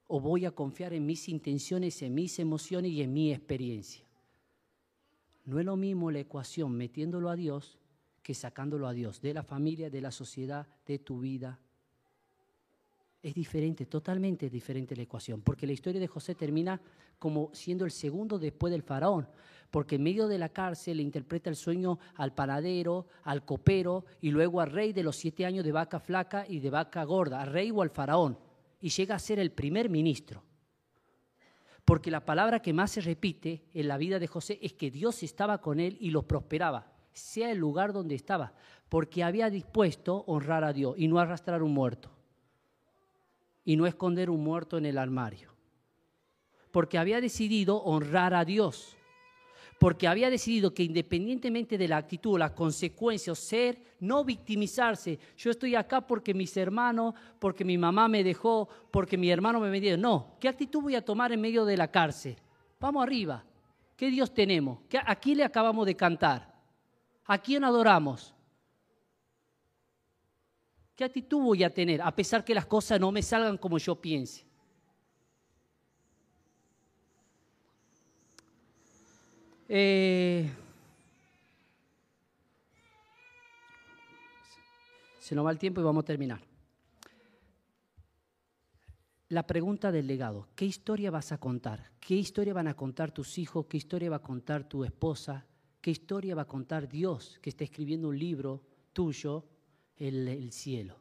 ¿O 0.07 0.19
voy 0.19 0.43
a 0.43 0.51
confiar 0.51 0.91
en 0.91 1.05
mis 1.05 1.29
intenciones, 1.29 2.01
en 2.01 2.13
mis 2.13 2.39
emociones 2.39 2.91
y 2.91 3.03
en 3.03 3.13
mi 3.13 3.31
experiencia? 3.31 4.05
No 5.45 5.59
es 5.61 5.65
lo 5.65 5.77
mismo 5.77 6.11
la 6.11 6.19
ecuación 6.19 6.73
metiéndolo 6.73 7.29
a 7.29 7.37
Dios 7.37 7.79
que 8.21 8.33
sacándolo 8.33 8.85
a 8.85 8.91
Dios 8.91 9.21
de 9.21 9.33
la 9.33 9.43
familia, 9.43 9.89
de 9.89 10.01
la 10.01 10.11
sociedad, 10.11 10.67
de 10.85 10.99
tu 10.99 11.21
vida. 11.21 11.61
Es 13.21 13.33
diferente, 13.33 13.85
totalmente 13.85 14.49
diferente 14.49 14.95
la 14.95 15.03
ecuación, 15.03 15.41
porque 15.41 15.67
la 15.67 15.73
historia 15.73 15.99
de 15.99 16.07
José 16.07 16.35
termina 16.35 16.79
como 17.17 17.49
siendo 17.53 17.83
el 17.83 17.91
segundo 17.91 18.39
después 18.39 18.71
del 18.71 18.81
faraón 18.81 19.27
porque 19.71 19.95
en 19.95 20.03
medio 20.03 20.27
de 20.27 20.37
la 20.37 20.49
cárcel 20.49 20.97
le 20.97 21.03
interpreta 21.03 21.49
el 21.49 21.55
sueño 21.55 21.99
al 22.15 22.33
panadero, 22.33 23.07
al 23.23 23.45
copero 23.45 24.05
y 24.21 24.31
luego 24.31 24.61
al 24.61 24.71
rey 24.71 24.93
de 24.93 25.03
los 25.03 25.15
siete 25.15 25.45
años 25.45 25.63
de 25.63 25.71
vaca 25.71 25.99
flaca 25.99 26.45
y 26.47 26.59
de 26.59 26.69
vaca 26.69 27.03
gorda, 27.03 27.41
al 27.41 27.51
rey 27.51 27.71
o 27.71 27.81
al 27.81 27.89
faraón, 27.89 28.37
y 28.81 28.89
llega 28.89 29.15
a 29.15 29.19
ser 29.19 29.39
el 29.39 29.51
primer 29.51 29.89
ministro. 29.89 30.43
Porque 31.85 32.11
la 32.11 32.25
palabra 32.25 32.61
que 32.61 32.73
más 32.73 32.91
se 32.91 33.01
repite 33.01 33.65
en 33.73 33.87
la 33.87 33.97
vida 33.97 34.19
de 34.19 34.27
José 34.27 34.59
es 34.61 34.73
que 34.73 34.91
Dios 34.91 35.23
estaba 35.23 35.59
con 35.59 35.79
él 35.79 35.97
y 35.99 36.11
lo 36.11 36.23
prosperaba, 36.23 36.91
sea 37.11 37.51
el 37.51 37.57
lugar 37.57 37.93
donde 37.93 38.15
estaba, 38.15 38.53
porque 38.89 39.23
había 39.23 39.49
dispuesto 39.49 40.23
honrar 40.27 40.63
a 40.63 40.73
Dios 40.73 40.95
y 40.97 41.07
no 41.07 41.19
arrastrar 41.19 41.61
un 41.63 41.73
muerto, 41.73 42.11
y 43.69 43.77
no 43.77 43.85
esconder 43.85 44.31
un 44.31 44.43
muerto 44.43 44.79
en 44.79 44.87
el 44.87 44.97
armario, 44.97 45.51
porque 46.71 46.97
había 46.97 47.21
decidido 47.21 47.77
honrar 47.83 48.33
a 48.33 48.43
Dios 48.43 48.95
porque 49.77 50.07
había 50.07 50.29
decidido 50.29 50.73
que 50.73 50.83
independientemente 50.83 51.77
de 51.77 51.87
la 51.87 51.97
actitud, 51.97 52.37
las 52.37 52.51
consecuencias, 52.51 53.37
ser, 53.39 53.81
no 54.01 54.25
victimizarse, 54.25 55.17
yo 55.37 55.51
estoy 55.51 55.75
acá 55.75 56.01
porque 56.01 56.33
mis 56.33 56.57
hermanos, 56.57 57.13
porque 57.37 57.63
mi 57.63 57.77
mamá 57.77 58.09
me 58.09 58.21
dejó, 58.21 58.67
porque 58.91 59.17
mi 59.17 59.29
hermano 59.29 59.61
me 59.61 59.69
vendió. 59.69 59.97
No, 59.97 60.35
¿qué 60.41 60.49
actitud 60.49 60.81
voy 60.81 60.95
a 60.95 61.05
tomar 61.05 61.31
en 61.31 61.39
medio 61.39 61.63
de 61.63 61.77
la 61.77 61.89
cárcel? 61.89 62.35
Vamos 62.77 63.03
arriba. 63.03 63.45
¿Qué 63.95 64.09
Dios 64.09 64.33
tenemos? 64.33 64.79
¿A 65.05 65.15
quién 65.15 65.37
le 65.37 65.45
acabamos 65.45 65.85
de 65.85 65.95
cantar? 65.95 66.53
¿A 67.23 67.37
quién 67.37 67.63
adoramos? 67.63 68.35
¿Qué 70.99 71.05
actitud 71.05 71.39
voy 71.39 71.63
a 71.63 71.73
tener 71.73 72.01
a 72.01 72.13
pesar 72.13 72.43
que 72.43 72.53
las 72.53 72.65
cosas 72.65 72.99
no 72.99 73.09
me 73.09 73.23
salgan 73.23 73.57
como 73.57 73.77
yo 73.77 73.95
piense? 73.95 74.43
Eh, 79.69 80.51
se 85.21 85.33
nos 85.33 85.45
va 85.45 85.51
el 85.51 85.57
tiempo 85.57 85.79
y 85.79 85.85
vamos 85.85 86.03
a 86.03 86.05
terminar. 86.05 86.41
La 89.29 89.47
pregunta 89.47 89.93
del 89.93 90.05
legado, 90.05 90.49
¿qué 90.53 90.65
historia 90.65 91.11
vas 91.11 91.31
a 91.31 91.37
contar? 91.37 91.91
¿Qué 92.01 92.15
historia 92.15 92.53
van 92.53 92.67
a 92.67 92.73
contar 92.73 93.13
tus 93.13 93.37
hijos? 93.37 93.67
¿Qué 93.67 93.77
historia 93.77 94.09
va 94.09 94.17
a 94.17 94.21
contar 94.21 94.67
tu 94.67 94.83
esposa? 94.83 95.45
¿Qué 95.79 95.91
historia 95.91 96.35
va 96.35 96.41
a 96.41 96.45
contar 96.45 96.89
Dios 96.89 97.39
que 97.41 97.51
está 97.51 97.63
escribiendo 97.63 98.09
un 98.09 98.19
libro 98.19 98.61
tuyo, 98.91 99.45
el, 99.99 100.27
el 100.27 100.51
cielo? 100.51 100.97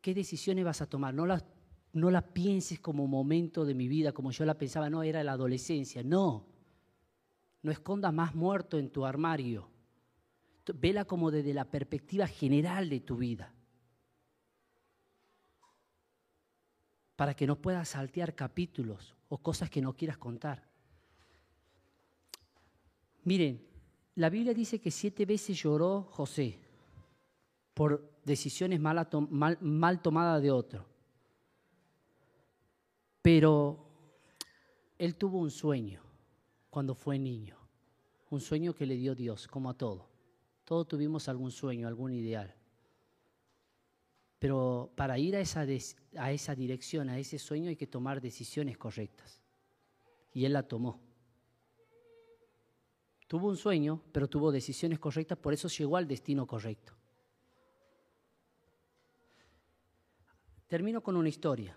¿Qué 0.00 0.14
decisiones 0.14 0.64
vas 0.64 0.80
a 0.80 0.86
tomar? 0.86 1.12
No 1.12 1.26
las, 1.26 1.44
no 1.92 2.10
las 2.10 2.24
pienses 2.24 2.80
como 2.80 3.06
momento 3.06 3.64
de 3.64 3.74
mi 3.74 3.88
vida, 3.88 4.12
como 4.12 4.30
yo 4.30 4.44
la 4.44 4.56
pensaba, 4.56 4.88
no, 4.88 5.02
era 5.02 5.22
la 5.22 5.32
adolescencia. 5.32 6.02
No, 6.02 6.46
no 7.62 7.70
escondas 7.70 8.12
más 8.12 8.34
muerto 8.34 8.78
en 8.78 8.90
tu 8.90 9.04
armario. 9.04 9.68
Vela 10.74 11.04
como 11.04 11.30
desde 11.30 11.52
la 11.52 11.64
perspectiva 11.64 12.26
general 12.26 12.88
de 12.88 13.00
tu 13.00 13.16
vida. 13.16 13.52
Para 17.16 17.34
que 17.34 17.46
no 17.46 17.60
puedas 17.60 17.90
saltear 17.90 18.34
capítulos 18.34 19.14
o 19.28 19.38
cosas 19.38 19.68
que 19.68 19.82
no 19.82 19.94
quieras 19.94 20.16
contar. 20.16 20.66
Miren, 23.24 23.66
la 24.14 24.30
Biblia 24.30 24.54
dice 24.54 24.80
que 24.80 24.90
siete 24.90 25.26
veces 25.26 25.60
lloró 25.60 26.04
José 26.04 26.69
por 27.74 28.10
decisiones 28.24 28.80
mal, 28.80 29.08
mal 29.60 30.02
tomadas 30.02 30.42
de 30.42 30.50
otro. 30.50 30.86
Pero 33.22 33.86
él 34.98 35.16
tuvo 35.16 35.38
un 35.38 35.50
sueño 35.50 36.02
cuando 36.68 36.94
fue 36.94 37.18
niño. 37.18 37.56
Un 38.30 38.40
sueño 38.40 38.74
que 38.74 38.86
le 38.86 38.96
dio 38.96 39.14
Dios, 39.14 39.48
como 39.48 39.70
a 39.70 39.74
todo. 39.74 40.08
Todos 40.64 40.86
tuvimos 40.86 41.28
algún 41.28 41.50
sueño, 41.50 41.88
algún 41.88 42.12
ideal. 42.12 42.54
Pero 44.38 44.92
para 44.94 45.18
ir 45.18 45.36
a 45.36 45.40
esa, 45.40 45.66
a 46.16 46.32
esa 46.32 46.54
dirección, 46.54 47.10
a 47.10 47.18
ese 47.18 47.38
sueño, 47.38 47.68
hay 47.68 47.76
que 47.76 47.86
tomar 47.86 48.20
decisiones 48.20 48.78
correctas. 48.78 49.42
Y 50.32 50.44
él 50.44 50.52
la 50.52 50.62
tomó. 50.62 51.00
Tuvo 53.26 53.48
un 53.48 53.56
sueño, 53.56 54.00
pero 54.12 54.28
tuvo 54.28 54.50
decisiones 54.50 54.98
correctas, 54.98 55.38
por 55.38 55.52
eso 55.52 55.68
llegó 55.68 55.96
al 55.96 56.08
destino 56.08 56.46
correcto. 56.46 56.94
Termino 60.70 61.02
con 61.02 61.16
una 61.16 61.28
historia 61.28 61.76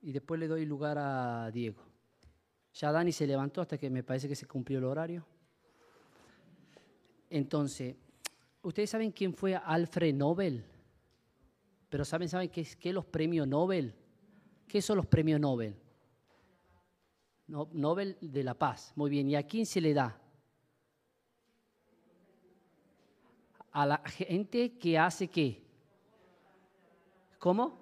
y 0.00 0.10
después 0.10 0.40
le 0.40 0.48
doy 0.48 0.64
lugar 0.64 0.96
a 0.96 1.50
Diego. 1.50 1.82
Ya 2.72 2.90
Dani 2.90 3.12
se 3.12 3.26
levantó 3.26 3.60
hasta 3.60 3.76
que 3.76 3.90
me 3.90 4.02
parece 4.02 4.26
que 4.26 4.34
se 4.34 4.46
cumplió 4.46 4.78
el 4.78 4.86
horario. 4.86 5.22
Entonces, 7.28 7.94
¿ustedes 8.62 8.88
saben 8.88 9.12
quién 9.12 9.34
fue 9.34 9.54
Alfred 9.54 10.14
Nobel? 10.14 10.64
Pero 11.90 12.06
¿saben, 12.06 12.26
saben 12.26 12.48
qué 12.48 12.62
es 12.62 12.74
qué 12.74 12.90
los 12.90 13.04
premios 13.04 13.46
Nobel? 13.46 13.94
¿Qué 14.66 14.80
son 14.80 14.96
los 14.96 15.06
premios 15.06 15.38
Nobel? 15.38 15.76
Nobel 17.48 18.16
de 18.18 18.44
la 18.44 18.54
Paz. 18.54 18.94
Muy 18.96 19.10
bien. 19.10 19.28
¿Y 19.28 19.36
a 19.36 19.46
quién 19.46 19.66
se 19.66 19.82
le 19.82 19.92
da? 19.92 20.18
A 23.72 23.84
la 23.84 23.98
gente 23.98 24.78
que 24.78 24.98
hace 24.98 25.28
qué? 25.28 25.62
¿Cómo? 27.38 27.81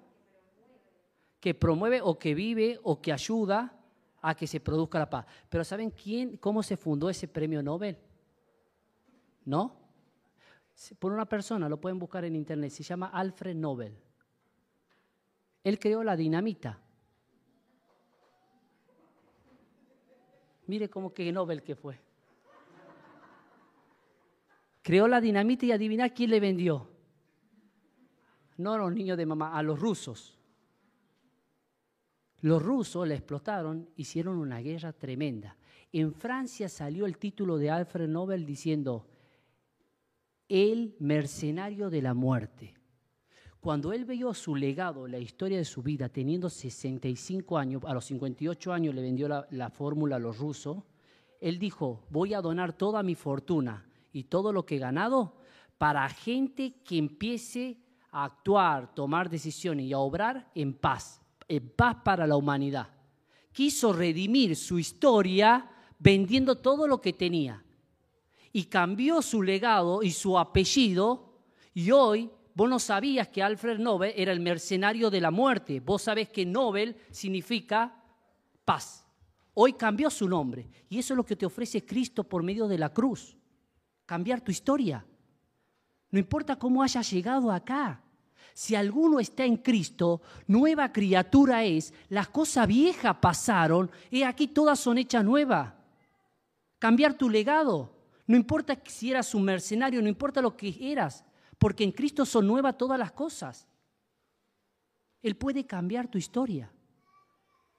Que 1.41 1.53
promueve 1.53 1.99
o 2.01 2.17
que 2.17 2.33
vive 2.33 2.79
o 2.83 3.01
que 3.01 3.11
ayuda 3.11 3.77
a 4.21 4.35
que 4.35 4.47
se 4.47 4.59
produzca 4.59 4.99
la 4.99 5.09
paz. 5.09 5.25
Pero 5.49 5.63
¿saben 5.65 5.91
quién, 5.91 6.37
cómo 6.37 6.63
se 6.63 6.77
fundó 6.77 7.09
ese 7.09 7.27
premio 7.27 7.61
Nobel? 7.61 7.97
¿No? 9.43 9.75
Por 10.99 11.11
una 11.11 11.25
persona, 11.25 11.67
lo 11.67 11.81
pueden 11.81 11.99
buscar 11.99 12.23
en 12.23 12.35
internet, 12.35 12.71
se 12.71 12.83
llama 12.83 13.07
Alfred 13.07 13.55
Nobel. 13.55 13.97
Él 15.63 15.77
creó 15.77 16.03
la 16.03 16.15
dinamita. 16.15 16.79
Mire 20.67 20.89
cómo 20.89 21.13
que 21.13 21.31
Nobel 21.31 21.61
que 21.63 21.75
fue. 21.75 21.99
Creó 24.81 25.07
la 25.07 25.21
dinamita 25.21 25.65
y 25.65 25.71
adivina 25.71 26.09
quién 26.09 26.31
le 26.31 26.39
vendió. 26.39 26.89
No 28.57 28.73
a 28.73 28.77
los 28.77 28.93
niños 28.93 29.17
de 29.17 29.25
mamá, 29.25 29.57
a 29.57 29.61
los 29.61 29.79
rusos. 29.79 30.40
Los 32.41 32.61
rusos 32.61 33.07
la 33.07 33.13
explotaron, 33.13 33.89
hicieron 33.95 34.37
una 34.37 34.59
guerra 34.59 34.93
tremenda. 34.93 35.55
En 35.91 36.11
Francia 36.13 36.69
salió 36.69 37.05
el 37.05 37.17
título 37.17 37.57
de 37.57 37.69
Alfred 37.69 38.07
Nobel 38.07 38.45
diciendo, 38.45 39.07
el 40.49 40.95
mercenario 40.99 41.89
de 41.89 42.01
la 42.01 42.15
muerte. 42.15 42.73
Cuando 43.59 43.93
él 43.93 44.05
vio 44.05 44.33
su 44.33 44.55
legado, 44.55 45.07
la 45.07 45.19
historia 45.19 45.59
de 45.59 45.65
su 45.65 45.83
vida, 45.83 46.09
teniendo 46.09 46.49
65 46.49 47.59
años, 47.59 47.83
a 47.85 47.93
los 47.93 48.05
58 48.05 48.73
años 48.73 48.95
le 48.95 49.03
vendió 49.03 49.27
la, 49.27 49.47
la 49.51 49.69
fórmula 49.69 50.15
a 50.15 50.19
los 50.19 50.39
rusos, 50.39 50.83
él 51.39 51.59
dijo, 51.59 52.03
voy 52.09 52.33
a 52.33 52.41
donar 52.41 52.73
toda 52.73 53.03
mi 53.03 53.13
fortuna 53.13 53.85
y 54.11 54.23
todo 54.23 54.51
lo 54.51 54.65
que 54.65 54.77
he 54.77 54.79
ganado 54.79 55.35
para 55.77 56.09
gente 56.09 56.73
que 56.83 56.97
empiece 56.97 57.77
a 58.09 58.25
actuar, 58.25 58.95
tomar 58.95 59.29
decisiones 59.29 59.85
y 59.85 59.93
a 59.93 59.99
obrar 59.99 60.49
en 60.55 60.73
paz 60.73 61.20
paz 61.59 61.97
para 62.03 62.25
la 62.25 62.37
humanidad. 62.37 62.87
Quiso 63.51 63.91
redimir 63.91 64.55
su 64.55 64.79
historia 64.79 65.69
vendiendo 65.99 66.55
todo 66.57 66.87
lo 66.87 67.01
que 67.01 67.13
tenía. 67.13 67.63
Y 68.53 68.65
cambió 68.65 69.21
su 69.21 69.41
legado 69.41 70.03
y 70.03 70.11
su 70.11 70.37
apellido 70.37 71.31
y 71.73 71.91
hoy 71.91 72.29
vos 72.53 72.69
no 72.69 72.79
sabías 72.79 73.29
que 73.29 73.41
Alfred 73.41 73.79
Nobel 73.79 74.13
era 74.15 74.31
el 74.31 74.39
mercenario 74.39 75.09
de 75.09 75.21
la 75.21 75.31
muerte. 75.31 75.79
Vos 75.79 76.03
sabés 76.03 76.29
que 76.29 76.45
Nobel 76.45 76.95
significa 77.11 78.03
paz. 78.65 79.05
Hoy 79.53 79.73
cambió 79.73 80.09
su 80.09 80.27
nombre 80.27 80.69
y 80.89 80.99
eso 80.99 81.13
es 81.13 81.17
lo 81.17 81.25
que 81.25 81.35
te 81.35 81.45
ofrece 81.45 81.85
Cristo 81.85 82.23
por 82.23 82.43
medio 82.43 82.67
de 82.67 82.77
la 82.77 82.93
cruz. 82.93 83.37
Cambiar 84.05 84.41
tu 84.41 84.51
historia. 84.51 85.05
No 86.09 86.19
importa 86.19 86.57
cómo 86.57 86.83
hayas 86.83 87.09
llegado 87.09 87.51
acá. 87.51 88.03
Si 88.53 88.75
alguno 88.75 89.19
está 89.19 89.45
en 89.45 89.57
Cristo, 89.57 90.21
nueva 90.47 90.91
criatura 90.91 91.63
es, 91.63 91.93
las 92.09 92.29
cosas 92.29 92.67
viejas 92.67 93.17
pasaron 93.21 93.89
y 94.09 94.23
aquí 94.23 94.47
todas 94.47 94.79
son 94.79 94.97
hechas 94.97 95.23
nuevas. 95.23 95.73
Cambiar 96.79 97.13
tu 97.13 97.29
legado. 97.29 97.95
No 98.27 98.35
importa 98.35 98.77
si 98.85 99.11
eras 99.11 99.33
un 99.35 99.43
mercenario, 99.43 100.01
no 100.01 100.07
importa 100.07 100.41
lo 100.41 100.55
que 100.55 100.75
eras, 100.91 101.23
porque 101.57 101.83
en 101.83 101.91
Cristo 101.91 102.25
son 102.25 102.47
nuevas 102.47 102.77
todas 102.77 102.97
las 102.97 103.11
cosas. 103.11 103.67
Él 105.21 105.35
puede 105.35 105.65
cambiar 105.65 106.07
tu 106.07 106.17
historia. 106.17 106.71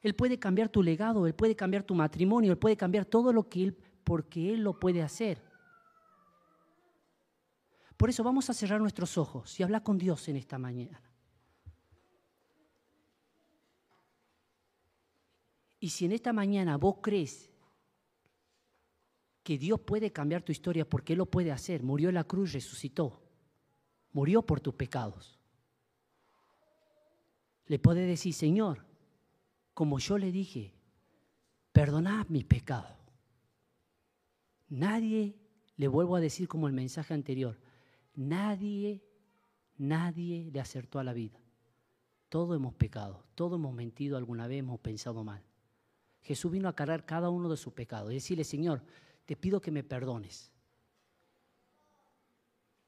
Él 0.00 0.14
puede 0.14 0.38
cambiar 0.38 0.68
tu 0.68 0.82
legado, 0.82 1.26
Él 1.26 1.34
puede 1.34 1.54
cambiar 1.54 1.84
tu 1.84 1.94
matrimonio, 1.94 2.50
Él 2.50 2.58
puede 2.58 2.76
cambiar 2.76 3.04
todo 3.04 3.32
lo 3.32 3.48
que 3.48 3.64
Él, 3.64 3.76
porque 4.04 4.52
Él 4.52 4.62
lo 4.62 4.78
puede 4.78 5.02
hacer. 5.02 5.40
Por 8.02 8.10
eso 8.10 8.24
vamos 8.24 8.50
a 8.50 8.52
cerrar 8.52 8.80
nuestros 8.80 9.16
ojos 9.16 9.60
y 9.60 9.62
hablar 9.62 9.84
con 9.84 9.96
Dios 9.96 10.26
en 10.26 10.34
esta 10.34 10.58
mañana. 10.58 11.00
Y 15.78 15.88
si 15.88 16.06
en 16.06 16.10
esta 16.10 16.32
mañana 16.32 16.76
vos 16.78 16.96
crees 17.00 17.48
que 19.44 19.56
Dios 19.56 19.78
puede 19.82 20.10
cambiar 20.10 20.42
tu 20.42 20.50
historia 20.50 20.84
porque 20.84 21.12
Él 21.12 21.18
lo 21.18 21.26
puede 21.26 21.52
hacer, 21.52 21.84
murió 21.84 22.08
en 22.08 22.16
la 22.16 22.24
cruz, 22.24 22.52
resucitó, 22.52 23.22
murió 24.10 24.42
por 24.42 24.58
tus 24.58 24.74
pecados, 24.74 25.38
le 27.66 27.78
puede 27.78 28.04
decir, 28.04 28.34
Señor, 28.34 28.84
como 29.74 30.00
yo 30.00 30.18
le 30.18 30.32
dije, 30.32 30.74
perdonad 31.70 32.26
mis 32.30 32.46
pecados. 32.46 32.98
Nadie, 34.70 35.36
le 35.76 35.86
vuelvo 35.86 36.16
a 36.16 36.20
decir 36.20 36.48
como 36.48 36.66
el 36.66 36.72
mensaje 36.72 37.14
anterior, 37.14 37.61
nadie, 38.14 39.02
nadie 39.78 40.50
le 40.52 40.60
acertó 40.60 40.98
a 40.98 41.04
la 41.04 41.12
vida. 41.12 41.38
Todos 42.28 42.56
hemos 42.56 42.74
pecado, 42.74 43.24
todos 43.34 43.58
hemos 43.58 43.74
mentido 43.74 44.16
alguna 44.16 44.46
vez, 44.46 44.60
hemos 44.60 44.80
pensado 44.80 45.22
mal. 45.22 45.42
Jesús 46.22 46.50
vino 46.52 46.68
a 46.68 46.74
cargar 46.74 47.04
cada 47.04 47.30
uno 47.30 47.48
de 47.48 47.56
sus 47.56 47.72
pecados 47.72 48.10
y 48.10 48.14
decirle, 48.14 48.44
Señor, 48.44 48.82
te 49.26 49.36
pido 49.36 49.60
que 49.60 49.70
me 49.70 49.82
perdones. 49.82 50.50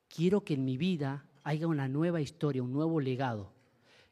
Quiero 0.09 0.45
que 0.45 0.55
en 0.55 0.65
mi 0.65 0.77
vida 0.77 1.29
haya 1.43 1.67
una 1.67 1.89
nueva 1.89 2.21
historia, 2.21 2.63
un 2.63 2.73
nuevo 2.73 3.01
legado 3.01 3.53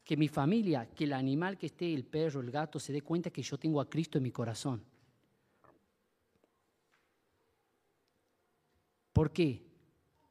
que 0.05 0.17
mi 0.17 0.29
familia, 0.29 0.89
que 0.95 1.05
el 1.05 1.13
animal 1.13 1.57
que 1.57 1.67
esté, 1.67 1.95
el 1.95 2.05
perro, 2.05 2.41
el 2.41 2.51
gato, 2.51 2.81
se 2.81 2.93
dé 2.93 3.03
cuenta 3.03 3.31
que 3.31 3.43
yo 3.43 3.59
tengo 3.59 3.81
a 3.81 3.89
Cristo 3.89 4.19
en 4.19 4.25
mi 4.25 4.33
corazón. 4.33 4.85
¿Por 9.13 9.33
qué? 9.33 9.72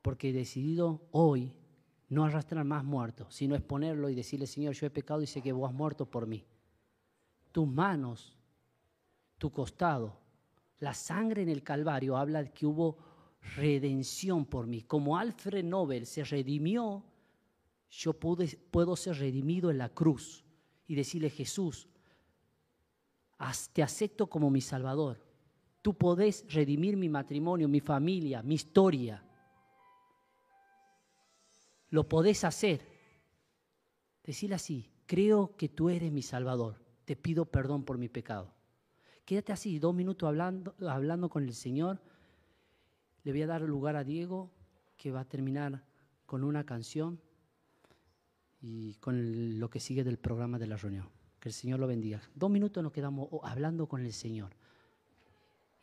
Porque 0.02 0.30
he 0.30 0.34
decidido 0.34 1.08
hoy 1.12 1.54
no 2.10 2.26
arrastrar 2.26 2.66
más 2.66 2.84
muertos, 2.84 3.34
sino 3.34 3.56
exponerlo 3.56 4.10
y 4.10 4.16
decirle, 4.16 4.48
Señor, 4.48 4.74
yo 4.74 4.88
he 4.88 4.90
pecado 4.90 5.22
y 5.22 5.28
sé 5.28 5.42
que 5.42 5.52
vos 5.52 5.70
has 5.70 5.76
muerto 5.76 6.06
por 6.06 6.28
mí. 6.28 6.46
Tus 7.52 7.68
manos, 7.68 8.38
tu 9.38 9.52
costado, 9.52 10.18
la 10.80 10.94
sangre 10.94 11.42
en 11.42 11.50
el 11.50 11.64
Calvario 11.64 12.18
habla 12.18 12.44
de 12.44 12.52
que 12.52 12.66
hubo 12.66 12.98
redención 13.56 14.46
por 14.46 14.68
mí. 14.68 14.82
Como 14.82 15.18
Alfred 15.18 15.64
Nobel 15.64 16.06
se 16.06 16.24
redimió 16.24 17.04
yo 17.92 18.14
puedo 18.14 18.96
ser 18.96 19.18
redimido 19.18 19.70
en 19.70 19.78
la 19.78 19.90
cruz 19.90 20.46
y 20.88 20.96
decirle, 20.96 21.30
Jesús, 21.30 21.88
te 23.74 23.84
acepto 23.84 24.28
como 24.28 24.50
mi 24.50 24.62
Salvador. 24.62 25.22
Tú 25.82 25.94
podés 25.94 26.46
redimir 26.54 26.96
mi 26.96 27.10
matrimonio, 27.10 27.68
mi 27.68 27.82
familia, 27.82 28.42
mi 28.44 28.56
historia. 28.56 29.22
Lo 31.92 32.08
podés 32.08 32.44
hacer. 32.44 32.88
Decirle 34.24 34.56
así, 34.56 34.90
creo 35.06 35.56
que 35.58 35.70
tú 35.70 35.90
eres 35.90 36.12
mi 36.12 36.22
Salvador. 36.22 36.82
Te 37.06 37.16
pido 37.16 37.46
perdón 37.46 37.84
por 37.84 37.98
mi 37.98 38.08
pecado. 38.08 38.56
Quédate 39.26 39.52
así, 39.52 39.78
dos 39.78 39.94
minutos 39.94 40.28
hablando, 40.28 40.74
hablando 40.88 41.30
con 41.30 41.44
el 41.44 41.54
Señor. 41.54 42.02
Le 43.24 43.32
voy 43.34 43.42
a 43.42 43.48
dar 43.48 43.62
lugar 43.62 43.98
a 43.98 44.04
Diego, 44.04 44.52
que 44.98 45.12
va 45.12 45.22
a 45.22 45.28
terminar 45.28 45.84
con 46.26 46.44
una 46.44 46.66
canción 46.66 47.20
y 48.62 48.96
con 48.96 49.60
lo 49.60 49.70
que 49.70 49.80
sigue 49.80 50.04
del 50.04 50.18
programa 50.18 50.58
de 50.58 50.68
la 50.68 50.78
reunión. 50.78 51.10
Que 51.42 51.50
el 51.50 51.54
Señor 51.54 51.80
lo 51.80 51.88
bendiga. 51.88 52.22
Dos 52.34 52.50
minutos 52.50 52.82
nos 52.82 52.94
quedamos 52.94 53.28
hablando 53.44 53.88
con 53.88 54.06
el 54.06 54.14
Señor. 54.14 54.56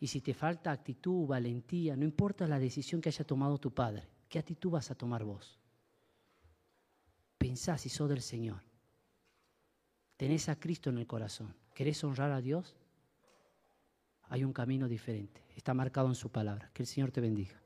Y 0.00 0.06
si 0.06 0.20
te 0.22 0.32
falta 0.32 0.70
actitud, 0.70 1.26
valentía, 1.26 1.96
no 1.96 2.04
importa 2.04 2.46
la 2.46 2.58
decisión 2.58 3.00
que 3.00 3.10
haya 3.10 3.26
tomado 3.26 3.58
tu 3.58 3.74
padre, 3.74 4.08
¿qué 4.28 4.38
actitud 4.38 4.70
vas 4.70 4.90
a 4.90 4.94
tomar 4.94 5.24
vos? 5.24 5.57
Pensá 7.38 7.78
si 7.78 7.88
sos 7.88 8.08
del 8.08 8.20
Señor. 8.20 8.60
Tenés 10.16 10.48
a 10.48 10.58
Cristo 10.58 10.90
en 10.90 10.98
el 10.98 11.06
corazón. 11.06 11.54
¿Querés 11.72 12.02
honrar 12.02 12.32
a 12.32 12.40
Dios? 12.40 12.76
Hay 14.24 14.44
un 14.44 14.52
camino 14.52 14.88
diferente. 14.88 15.44
Está 15.54 15.72
marcado 15.72 16.08
en 16.08 16.16
su 16.16 16.30
palabra. 16.30 16.70
Que 16.74 16.82
el 16.82 16.88
Señor 16.88 17.12
te 17.12 17.20
bendiga. 17.20 17.62